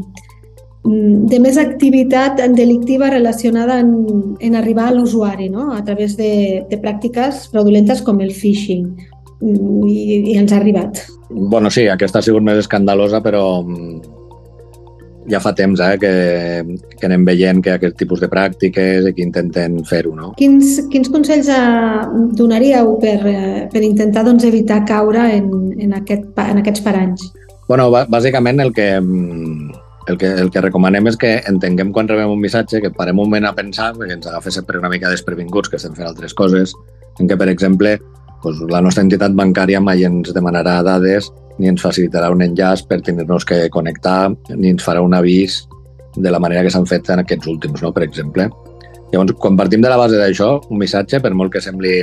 de 0.84 1.40
més 1.42 1.58
activitat 1.60 2.40
delictiva 2.56 3.10
relacionada 3.12 3.78
en, 3.82 3.92
en 4.40 4.56
arribar 4.56 4.88
a 4.88 4.96
l'usuari 4.96 5.50
no? 5.52 5.72
a 5.74 5.82
través 5.84 6.16
de, 6.16 6.64
de 6.70 6.80
pràctiques 6.80 7.48
fraudulentes 7.52 8.02
com 8.02 8.20
el 8.24 8.32
phishing. 8.32 8.88
I, 9.38 9.98
i 10.32 10.34
ens 10.34 10.50
ha 10.50 10.56
arribat. 10.58 11.04
Bueno, 11.30 11.70
sí, 11.70 11.84
aquesta 11.86 12.18
ha 12.18 12.26
sigut 12.26 12.42
més 12.42 12.58
escandalosa, 12.58 13.20
però 13.22 13.60
ja 15.30 15.40
fa 15.42 15.52
temps 15.56 15.80
eh, 15.84 15.94
que, 16.00 16.12
que 16.98 17.08
anem 17.08 17.24
veient 17.28 17.62
que 17.64 17.74
aquest 17.76 17.98
tipus 18.00 18.22
de 18.22 18.28
pràctiques 18.32 19.08
i 19.08 19.14
que 19.14 19.24
intenten 19.24 19.80
fer-ho. 19.88 20.14
No? 20.16 20.32
Quins, 20.38 20.78
quins 20.92 21.10
consells 21.12 21.50
eh, 21.52 22.06
donaríeu 22.38 22.96
per, 23.02 23.18
eh, 23.28 23.66
per 23.72 23.84
intentar 23.84 24.24
doncs, 24.26 24.46
evitar 24.48 24.84
caure 24.88 25.28
en, 25.36 25.50
en, 25.78 25.98
aquest, 26.00 26.30
en 26.44 26.62
aquests 26.62 26.84
paranys? 26.84 27.28
Bueno, 27.68 27.90
bàsicament 27.92 28.62
el 28.64 28.72
que, 28.72 28.88
el 30.08 30.16
que, 30.16 30.28
el 30.42 30.50
que 30.50 30.62
recomanem 30.64 31.10
és 31.10 31.18
que 31.20 31.34
entenguem 31.50 31.92
quan 31.92 32.08
rebem 32.08 32.32
un 32.32 32.40
missatge, 32.40 32.80
que 32.80 32.92
parem 32.96 33.18
un 33.18 33.28
moment 33.28 33.44
a 33.44 33.56
pensar, 33.56 33.92
perquè 33.98 34.16
ens 34.16 34.30
agafa 34.30 34.52
sempre 34.54 34.80
una 34.80 34.88
mica 34.88 35.12
desprevinguts, 35.12 35.68
que 35.68 35.76
estem 35.76 35.92
fent 35.98 36.08
altres 36.08 36.32
coses, 36.34 36.72
en 37.20 37.28
què, 37.28 37.36
per 37.36 37.50
exemple, 37.52 37.98
doncs, 38.42 38.62
la 38.70 38.82
nostra 38.84 39.04
entitat 39.06 39.34
bancària 39.36 39.80
mai 39.82 40.04
ens 40.06 40.32
demanarà 40.34 40.78
dades 40.86 41.30
ni 41.58 41.70
ens 41.70 41.82
facilitarà 41.82 42.30
un 42.30 42.42
enllaç 42.44 42.84
per 42.86 43.00
tenir-nos 43.02 43.44
que 43.44 43.66
connectar, 43.74 44.30
ni 44.54 44.70
ens 44.70 44.84
farà 44.84 45.02
un 45.02 45.16
avís 45.16 45.64
de 46.16 46.30
la 46.30 46.38
manera 46.38 46.62
que 46.62 46.70
s'han 46.70 46.86
fet 46.86 47.10
en 47.10 47.24
aquests 47.24 47.50
últims, 47.50 47.82
no? 47.82 47.92
per 47.92 48.04
exemple. 48.06 48.48
Llavors, 49.12 49.34
quan 49.40 49.56
partim 49.58 49.82
de 49.82 49.90
la 49.90 49.98
base 49.98 50.18
d'això, 50.20 50.52
un 50.70 50.78
missatge, 50.78 51.20
per 51.24 51.32
molt 51.34 51.52
que 51.52 51.62
sembli 51.64 52.02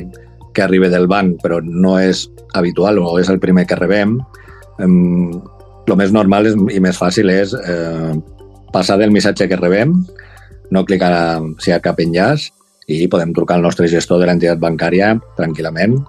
que 0.56 0.64
arribi 0.64 0.90
del 0.90 1.08
banc, 1.08 1.38
però 1.44 1.60
no 1.64 1.98
és 2.00 2.26
habitual 2.56 3.00
o 3.00 3.18
és 3.20 3.30
el 3.32 3.40
primer 3.44 3.66
que 3.70 3.78
rebem, 3.80 4.18
el 4.80 5.98
més 6.00 6.12
normal 6.16 6.50
és, 6.50 6.56
i 6.76 6.82
més 6.84 6.98
fàcil 7.00 7.30
és 7.32 7.54
eh, 7.56 8.12
passar 8.74 8.98
del 9.00 9.14
missatge 9.14 9.48
que 9.48 9.60
rebem, 9.60 9.94
no 10.72 10.86
clicar 10.88 11.12
si 11.62 11.70
hi 11.70 11.76
ha 11.76 11.84
cap 11.84 12.00
enllaç 12.02 12.50
i 12.92 13.06
podem 13.12 13.34
trucar 13.34 13.60
al 13.60 13.66
nostre 13.66 13.88
gestor 13.92 14.20
de 14.22 14.28
l'entitat 14.30 14.60
bancària 14.62 15.14
tranquil·lament. 15.38 16.00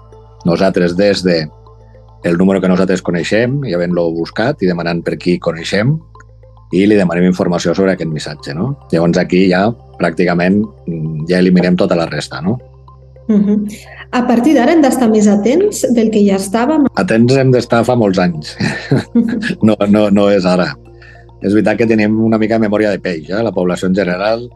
Nosaltres, 0.45 0.95
des 0.97 1.23
de 1.23 1.47
el 2.23 2.37
número 2.37 2.61
que 2.61 2.69
nosaltres 2.69 3.01
coneixem 3.05 3.61
i 3.65 3.73
havent-lo 3.73 4.09
buscat 4.15 4.61
i 4.61 4.69
demanant 4.69 5.03
per 5.05 5.17
qui 5.21 5.37
coneixem 5.39 5.95
i 6.75 6.83
li 6.85 6.97
demanem 6.99 7.29
informació 7.29 7.73
sobre 7.75 7.93
aquest 7.93 8.11
missatge. 8.11 8.55
No? 8.57 8.73
Llavors 8.91 9.19
aquí 9.21 9.45
ja 9.51 9.67
pràcticament 9.99 10.59
mm, 10.63 11.27
ja 11.29 11.39
eliminem 11.39 11.77
tota 11.79 11.95
la 11.95 12.07
resta. 12.09 12.41
No? 12.41 12.57
Uh 13.27 13.35
-huh. 13.35 13.57
A 14.11 14.25
partir 14.27 14.53
d'ara 14.55 14.71
hem 14.71 14.81
d'estar 14.81 15.09
més 15.09 15.27
atents 15.27 15.85
del 15.93 16.09
que 16.09 16.23
ja 16.25 16.35
estàvem? 16.35 16.87
Atents 16.95 17.35
hem 17.35 17.51
d'estar 17.51 17.83
fa 17.83 17.95
molts 17.95 18.19
anys. 18.19 18.57
no, 19.67 19.75
no, 19.87 20.09
no 20.09 20.29
és 20.29 20.45
ara. 20.45 20.73
És 21.41 21.53
veritat 21.53 21.77
que 21.77 21.87
tenim 21.87 22.19
una 22.23 22.37
mica 22.37 22.55
de 22.55 22.67
memòria 22.67 22.89
de 22.89 22.99
peix, 22.99 23.29
eh? 23.29 23.43
la 23.43 23.51
població 23.51 23.87
en 23.87 23.95
general. 23.95 24.49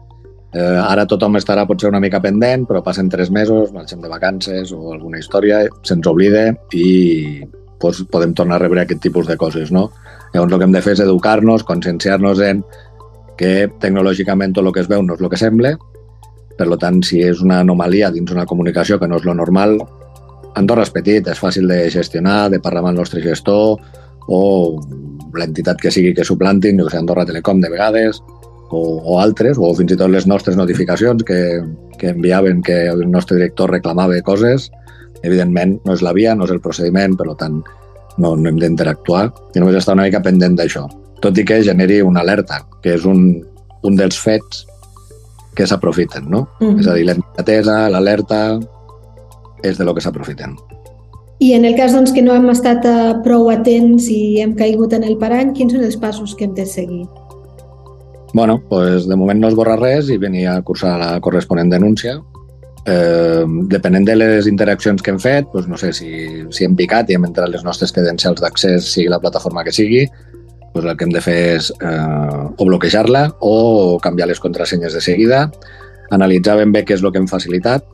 Eh, 0.52 0.60
ara 0.60 1.06
tothom 1.08 1.38
estarà 1.38 1.64
potser 1.68 1.88
una 1.88 2.00
mica 2.00 2.20
pendent, 2.20 2.66
però 2.68 2.82
passen 2.84 3.08
tres 3.08 3.30
mesos, 3.32 3.72
marxem 3.72 4.02
de 4.02 4.10
vacances 4.12 4.72
o 4.76 4.92
alguna 4.92 5.20
història, 5.22 5.62
se'ns 5.82 6.08
oblida 6.10 6.50
i 6.76 7.40
pues, 7.80 8.02
podem 8.12 8.34
tornar 8.36 8.58
a 8.58 8.64
rebre 8.66 8.82
aquest 8.82 9.00
tipus 9.00 9.26
de 9.30 9.38
coses. 9.40 9.72
No? 9.72 9.88
Llavors 10.34 10.52
el 10.52 10.58
que 10.58 10.68
hem 10.68 10.76
de 10.76 10.84
fer 10.84 10.96
és 10.98 11.04
educar-nos, 11.06 11.64
conscienciar-nos 11.64 12.42
en 12.44 12.60
que 13.40 13.70
tecnològicament 13.80 14.52
tot 14.52 14.66
el 14.66 14.74
que 14.76 14.84
es 14.84 14.92
veu 14.92 15.02
no 15.02 15.16
és 15.16 15.24
el 15.24 15.32
que 15.32 15.40
sembla, 15.40 15.72
per 16.58 16.68
tant, 16.76 17.00
si 17.02 17.22
és 17.24 17.40
una 17.40 17.62
anomalia 17.64 18.10
dins 18.12 18.30
una 18.30 18.46
comunicació 18.46 18.98
que 19.00 19.08
no 19.08 19.16
és 19.16 19.24
lo 19.24 19.34
normal, 19.34 19.78
Andorra 20.60 20.84
és 20.84 20.92
petit, 20.92 21.26
és 21.32 21.40
fàcil 21.40 21.64
de 21.70 21.86
gestionar, 21.90 22.50
de 22.52 22.60
parlar 22.60 22.82
amb 22.82 22.92
el 22.92 23.00
nostre 23.00 23.22
gestor 23.24 23.80
o 24.28 24.40
l'entitat 25.32 25.80
que 25.80 25.90
sigui 25.90 26.12
que 26.12 26.26
suplantin, 26.28 26.76
jo 26.76 26.84
que 26.84 26.92
sé, 26.92 27.00
Andorra 27.00 27.24
Telecom 27.24 27.62
de 27.62 27.70
vegades, 27.72 28.20
o, 28.72 28.80
o 29.04 29.18
altres, 29.20 29.60
o 29.60 29.70
fins 29.76 29.92
i 29.92 29.98
tot 30.00 30.10
les 30.10 30.26
nostres 30.26 30.56
notificacions 30.56 31.22
que, 31.28 31.38
que 32.00 32.10
enviaven 32.16 32.62
que 32.64 32.86
el 32.88 33.04
nostre 33.10 33.36
director 33.36 33.70
reclamava 33.70 34.18
coses, 34.24 34.70
evidentment 35.22 35.78
no 35.84 35.94
és 35.94 36.02
la 36.02 36.14
via, 36.16 36.34
no 36.34 36.48
és 36.48 36.54
el 36.54 36.62
procediment, 36.64 37.14
per 37.18 37.28
tant 37.38 37.60
no, 38.18 38.34
no 38.34 38.48
hem 38.48 38.58
d'interactuar 38.58 39.28
i 39.54 39.62
només 39.62 39.78
estar 39.78 39.96
una 39.96 40.08
mica 40.08 40.24
pendent 40.24 40.56
d'això. 40.58 40.88
Tot 41.22 41.38
i 41.38 41.46
que 41.46 41.62
generi 41.62 42.00
una 42.02 42.24
alerta, 42.24 42.62
que 42.82 42.96
és 42.96 43.06
un, 43.06 43.42
un 43.86 43.98
dels 43.98 44.18
fets 44.18 44.64
que 45.54 45.68
s'aprofiten, 45.68 46.30
no? 46.30 46.48
Mm 46.60 46.66
-hmm. 46.66 46.80
És 46.80 46.86
a 46.88 46.94
dir, 46.94 47.64
la 47.66 47.90
l'alerta, 47.90 48.58
és 49.62 49.78
de 49.78 49.84
lo 49.84 49.94
que 49.94 50.00
s'aprofiten. 50.00 50.56
I 51.38 51.52
en 51.54 51.64
el 51.64 51.74
cas 51.76 51.92
doncs, 51.92 52.12
que 52.12 52.22
no 52.22 52.34
hem 52.34 52.48
estat 52.50 52.84
uh, 52.84 53.22
prou 53.22 53.50
atents 53.50 54.08
i 54.08 54.40
hem 54.40 54.54
caigut 54.54 54.92
en 54.92 55.04
el 55.04 55.16
parany, 55.18 55.52
quins 55.52 55.72
són 55.72 55.84
els 55.84 55.96
passos 55.96 56.34
que 56.34 56.44
hem 56.44 56.54
de 56.54 56.66
seguir? 56.66 57.06
Bueno, 58.32 58.62
pues 58.68 59.06
de 59.06 59.16
moment 59.16 59.40
no 59.40 59.48
es 59.48 59.54
borra 59.54 59.76
res 59.76 60.08
i 60.08 60.16
venir 60.18 60.46
a 60.48 60.60
cursar 60.62 60.98
la 60.98 61.20
corresponent 61.20 61.70
denúncia. 61.70 62.16
Eh, 62.86 63.44
depenent 63.70 64.06
de 64.08 64.16
les 64.16 64.48
interaccions 64.50 65.02
que 65.02 65.12
hem 65.12 65.20
fet, 65.22 65.50
doncs 65.52 65.68
no 65.68 65.78
sé 65.78 65.92
si, 65.92 66.10
si 66.50 66.64
hem 66.64 66.74
picat 66.74 67.10
i 67.10 67.18
hem 67.18 67.28
entrat 67.28 67.52
les 67.52 67.62
nostres 67.62 67.92
credencials 67.94 68.40
d'accés, 68.42 68.88
sigui 68.88 69.12
la 69.12 69.20
plataforma 69.22 69.62
que 69.62 69.74
sigui, 69.74 70.06
doncs 70.72 70.88
el 70.88 70.96
que 70.96 71.06
hem 71.06 71.12
de 71.14 71.22
fer 71.22 71.38
és 71.58 71.68
eh, 71.76 72.48
o 72.56 72.66
bloquejar-la 72.66 73.26
o 73.40 73.98
canviar 74.02 74.30
les 74.32 74.40
contrasenyes 74.40 74.96
de 74.96 75.04
seguida, 75.04 75.44
analitzar 76.10 76.56
ben 76.58 76.72
bé 76.72 76.82
què 76.88 76.96
és 76.96 77.04
el 77.04 77.12
que 77.12 77.20
hem 77.22 77.30
facilitat 77.30 77.86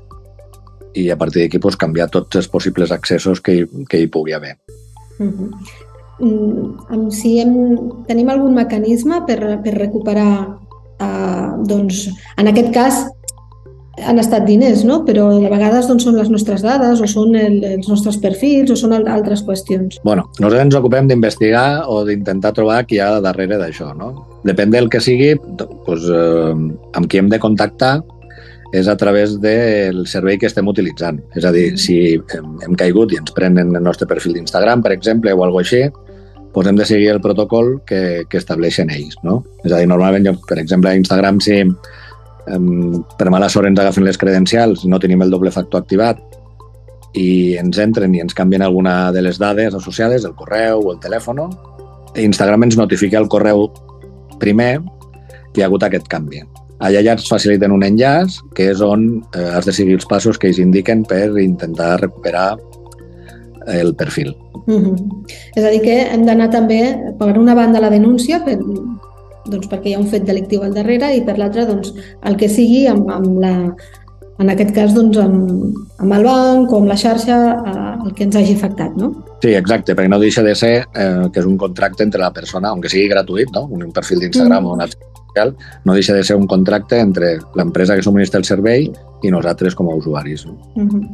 i 0.98 1.10
a 1.10 1.18
partir 1.18 1.42
d'aquí 1.42 1.60
doncs, 1.60 1.76
canviar 1.76 2.08
tots 2.14 2.40
els 2.40 2.48
possibles 2.48 2.94
accessos 2.94 3.42
que 3.42 3.58
hi, 3.58 3.68
que 3.90 4.00
hi 4.00 4.08
pugui 4.08 4.32
haver. 4.32 4.56
Uh 5.18 5.26
-huh. 5.26 5.87
Mm, 6.20 7.10
si 7.14 7.38
hem, 7.42 7.54
tenim 8.08 8.30
algun 8.32 8.56
mecanisme 8.56 9.22
per, 9.26 9.38
per 9.64 9.76
recuperar, 9.76 10.32
eh, 10.98 11.46
doncs, 11.68 12.08
en 12.36 12.50
aquest 12.50 12.74
cas, 12.74 13.06
han 14.06 14.18
estat 14.20 14.44
diners, 14.46 14.84
no? 14.86 15.00
però 15.06 15.28
a 15.32 15.50
vegades 15.50 15.88
doncs, 15.88 16.04
són 16.06 16.18
les 16.18 16.30
nostres 16.30 16.62
dades 16.62 17.00
o 17.02 17.08
són 17.10 17.34
el, 17.38 17.58
els 17.66 17.88
nostres 17.90 18.18
perfils 18.22 18.70
o 18.70 18.76
són 18.78 18.94
altres 18.98 19.42
qüestions. 19.46 19.98
Bueno, 20.04 20.28
nosaltres 20.38 20.66
ens 20.66 20.78
ocupem 20.78 21.08
d'investigar 21.10 21.88
o 21.90 22.04
d'intentar 22.06 22.54
trobar 22.56 22.84
qui 22.86 22.98
hi 22.98 23.02
ha 23.02 23.18
darrere 23.24 23.58
d'això. 23.60 23.90
No? 23.98 24.12
Depèn 24.46 24.74
del 24.74 24.90
que 24.92 25.02
sigui, 25.02 25.34
doncs, 25.58 26.06
eh, 26.06 26.54
amb 26.98 27.10
qui 27.10 27.20
hem 27.20 27.32
de 27.32 27.42
contactar 27.42 27.98
és 28.76 28.88
a 28.88 28.96
través 29.00 29.38
del 29.40 30.02
servei 30.06 30.36
que 30.38 30.48
estem 30.48 30.66
utilitzant. 30.68 31.22
És 31.36 31.46
a 31.48 31.52
dir, 31.54 31.70
si 31.80 32.18
hem, 32.36 32.50
hem 32.66 32.76
caigut 32.76 33.14
i 33.14 33.20
ens 33.20 33.32
prenen 33.36 33.72
el 33.74 33.84
nostre 33.84 34.08
perfil 34.10 34.36
d'Instagram, 34.36 34.84
per 34.84 34.92
exemple, 34.92 35.32
o 35.32 35.44
alguna 35.44 35.64
així, 35.64 35.86
doncs 36.54 36.70
hem 36.70 36.78
de 36.80 36.86
seguir 36.88 37.10
el 37.12 37.20
protocol 37.20 37.76
que, 37.86 38.24
que 38.28 38.40
estableixen 38.40 38.90
ells. 38.90 39.18
No? 39.22 39.42
És 39.64 39.72
a 39.72 39.78
dir, 39.78 39.88
normalment, 39.90 40.26
jo, 40.26 40.34
per 40.48 40.58
exemple, 40.58 40.90
a 40.90 40.98
Instagram, 40.98 41.40
si 41.44 41.60
um, 41.62 42.98
per 43.18 43.30
mala 43.30 43.50
sort 43.52 43.68
ens 43.68 43.80
agafen 43.80 44.06
les 44.06 44.18
credencials, 44.18 44.84
no 44.86 45.00
tenim 45.02 45.22
el 45.22 45.30
doble 45.34 45.52
factor 45.54 45.84
activat 45.84 46.20
i 47.18 47.56
ens 47.58 47.78
entren 47.80 48.14
i 48.14 48.20
ens 48.20 48.36
canvien 48.36 48.62
alguna 48.62 49.10
de 49.12 49.22
les 49.24 49.38
dades 49.40 49.74
associades, 49.74 50.26
el 50.28 50.36
correu 50.36 50.82
o 50.84 50.92
el 50.92 51.00
telèfon, 51.00 51.40
Instagram 52.18 52.66
ens 52.68 52.78
notifica 52.78 53.20
el 53.20 53.28
correu 53.30 53.68
primer 54.42 54.78
que 55.52 55.60
hi 55.60 55.64
ha 55.64 55.68
hagut 55.68 55.84
aquest 55.86 56.08
canvi. 56.10 56.42
Allà 56.84 57.02
ja 57.02 57.16
ens 57.16 57.26
faciliten 57.26 57.72
un 57.74 57.82
enllaç 57.82 58.38
que 58.54 58.68
és 58.72 58.82
on 58.84 59.08
eh, 59.34 59.48
has 59.56 59.66
de 59.66 59.74
seguir 59.74 59.96
els 59.98 60.06
passos 60.06 60.38
que 60.38 60.50
ells 60.50 60.60
indiquen 60.62 61.02
per 61.08 61.32
intentar 61.42 61.96
recuperar 62.04 62.52
el 63.72 63.94
perfil. 63.94 64.36
Mm 64.66 64.80
-hmm. 64.84 65.24
És 65.56 65.64
a 65.64 65.70
dir, 65.70 65.82
que 65.82 66.02
hem 66.12 66.24
d'anar 66.26 66.50
també, 66.50 67.14
per 67.18 67.38
una 67.38 67.54
banda, 67.54 67.80
la 67.80 67.90
denúncia, 67.90 68.44
per, 68.44 68.58
doncs 69.46 69.68
perquè 69.68 69.88
hi 69.88 69.94
ha 69.94 69.98
un 69.98 70.06
fet 70.06 70.24
delictiu 70.24 70.62
al 70.62 70.74
darrere, 70.74 71.14
i 71.16 71.22
per 71.22 71.38
l'altra, 71.38 71.64
doncs, 71.64 71.94
el 72.22 72.36
que 72.36 72.48
sigui 72.48 72.86
amb, 72.86 73.08
amb 73.10 73.40
la, 73.40 73.54
en 74.38 74.52
aquest 74.52 74.74
cas 74.74 74.94
doncs, 74.94 75.18
amb, 75.18 75.74
amb 75.98 76.14
el 76.14 76.26
banc 76.26 76.72
o 76.72 76.78
amb 76.78 76.90
la 76.90 76.96
xarxa 76.96 77.38
eh, 77.66 78.06
el 78.06 78.14
que 78.14 78.24
ens 78.28 78.38
hagi 78.38 78.54
afectat, 78.54 78.94
no? 78.96 79.10
Sí, 79.42 79.52
exacte, 79.54 79.94
perquè 79.94 80.10
no 80.10 80.20
deixa 80.22 80.44
de 80.46 80.54
ser 80.58 80.74
eh, 80.94 81.26
que 81.32 81.42
és 81.42 81.46
un 81.46 81.58
contracte 81.58 82.06
entre 82.06 82.22
la 82.22 82.32
persona, 82.34 82.70
aunque 82.70 82.90
sigui 82.92 83.10
gratuït, 83.10 83.50
no? 83.54 83.66
un 83.74 83.90
perfil 83.94 84.22
d'Instagram 84.22 84.62
mm. 84.62 84.70
o 84.70 84.78
una 84.78 84.88
social, 84.92 85.54
no 85.84 85.94
deixa 85.98 86.14
de 86.14 86.24
ser 86.24 86.38
un 86.38 86.46
contracte 86.46 87.00
entre 87.02 87.36
l'empresa 87.58 87.96
que 87.96 88.06
subministra 88.06 88.38
el 88.42 88.46
servei 88.46 88.88
i 89.22 89.32
nosaltres 89.34 89.74
com 89.78 89.90
a 89.90 89.96
usuaris. 89.98 90.46
No? 90.46 90.58
Mm 90.76 90.88
-hmm. 90.88 91.08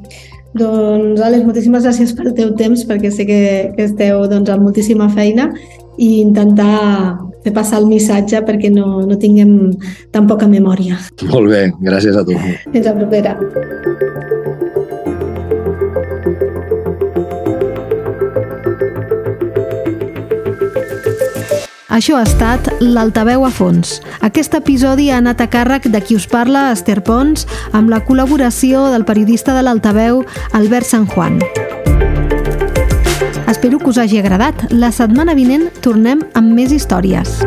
Doncs, 0.55 1.19
Àlex, 1.19 1.45
moltíssimes 1.47 1.87
gràcies 1.87 2.13
pel 2.15 2.31
teu 2.37 2.53
temps, 2.59 2.85
perquè 2.87 3.11
sé 3.11 3.27
que, 3.27 3.41
que 3.75 3.89
esteu 3.89 4.23
doncs, 4.31 4.53
amb 4.55 4.69
moltíssima 4.69 5.09
feina 5.11 5.49
i 5.99 6.21
intentar 6.21 7.19
fer 7.45 7.53
passar 7.55 7.83
el 7.83 7.91
missatge 7.91 8.41
perquè 8.47 8.71
no, 8.73 9.03
no 9.09 9.19
tinguem 9.21 9.75
tan 10.15 10.31
poca 10.31 10.49
memòria. 10.51 11.01
Molt 11.33 11.51
bé, 11.51 11.67
gràcies 11.91 12.17
a 12.17 12.25
tu. 12.27 12.39
Fins 12.71 12.87
la 12.87 12.97
propera. 13.03 13.37
Això 21.95 22.17
ha 22.19 22.25
estat 22.27 22.67
l'Altaveu 22.83 23.45
a 23.47 23.51
fons. 23.55 24.01
Aquest 24.27 24.57
episodi 24.59 25.13
ha 25.13 25.21
anat 25.21 25.45
a 25.45 25.47
càrrec 25.47 25.87
de 25.93 26.01
qui 26.03 26.17
us 26.19 26.27
parla, 26.27 26.73
Esther 26.75 27.05
Pons, 27.07 27.47
amb 27.71 27.93
la 27.93 28.01
col·laboració 28.03 28.89
del 28.91 29.07
periodista 29.07 29.55
de 29.55 29.63
l'Altaveu, 29.63 30.25
Albert 30.59 30.91
San 30.91 31.07
Juan. 31.07 31.39
Espero 33.47 33.79
que 33.79 33.93
us 33.95 34.03
hagi 34.03 34.19
agradat. 34.19 34.67
La 34.75 34.91
setmana 34.91 35.39
vinent 35.39 35.71
tornem 35.87 36.27
amb 36.35 36.51
més 36.59 36.75
històries. 36.75 37.39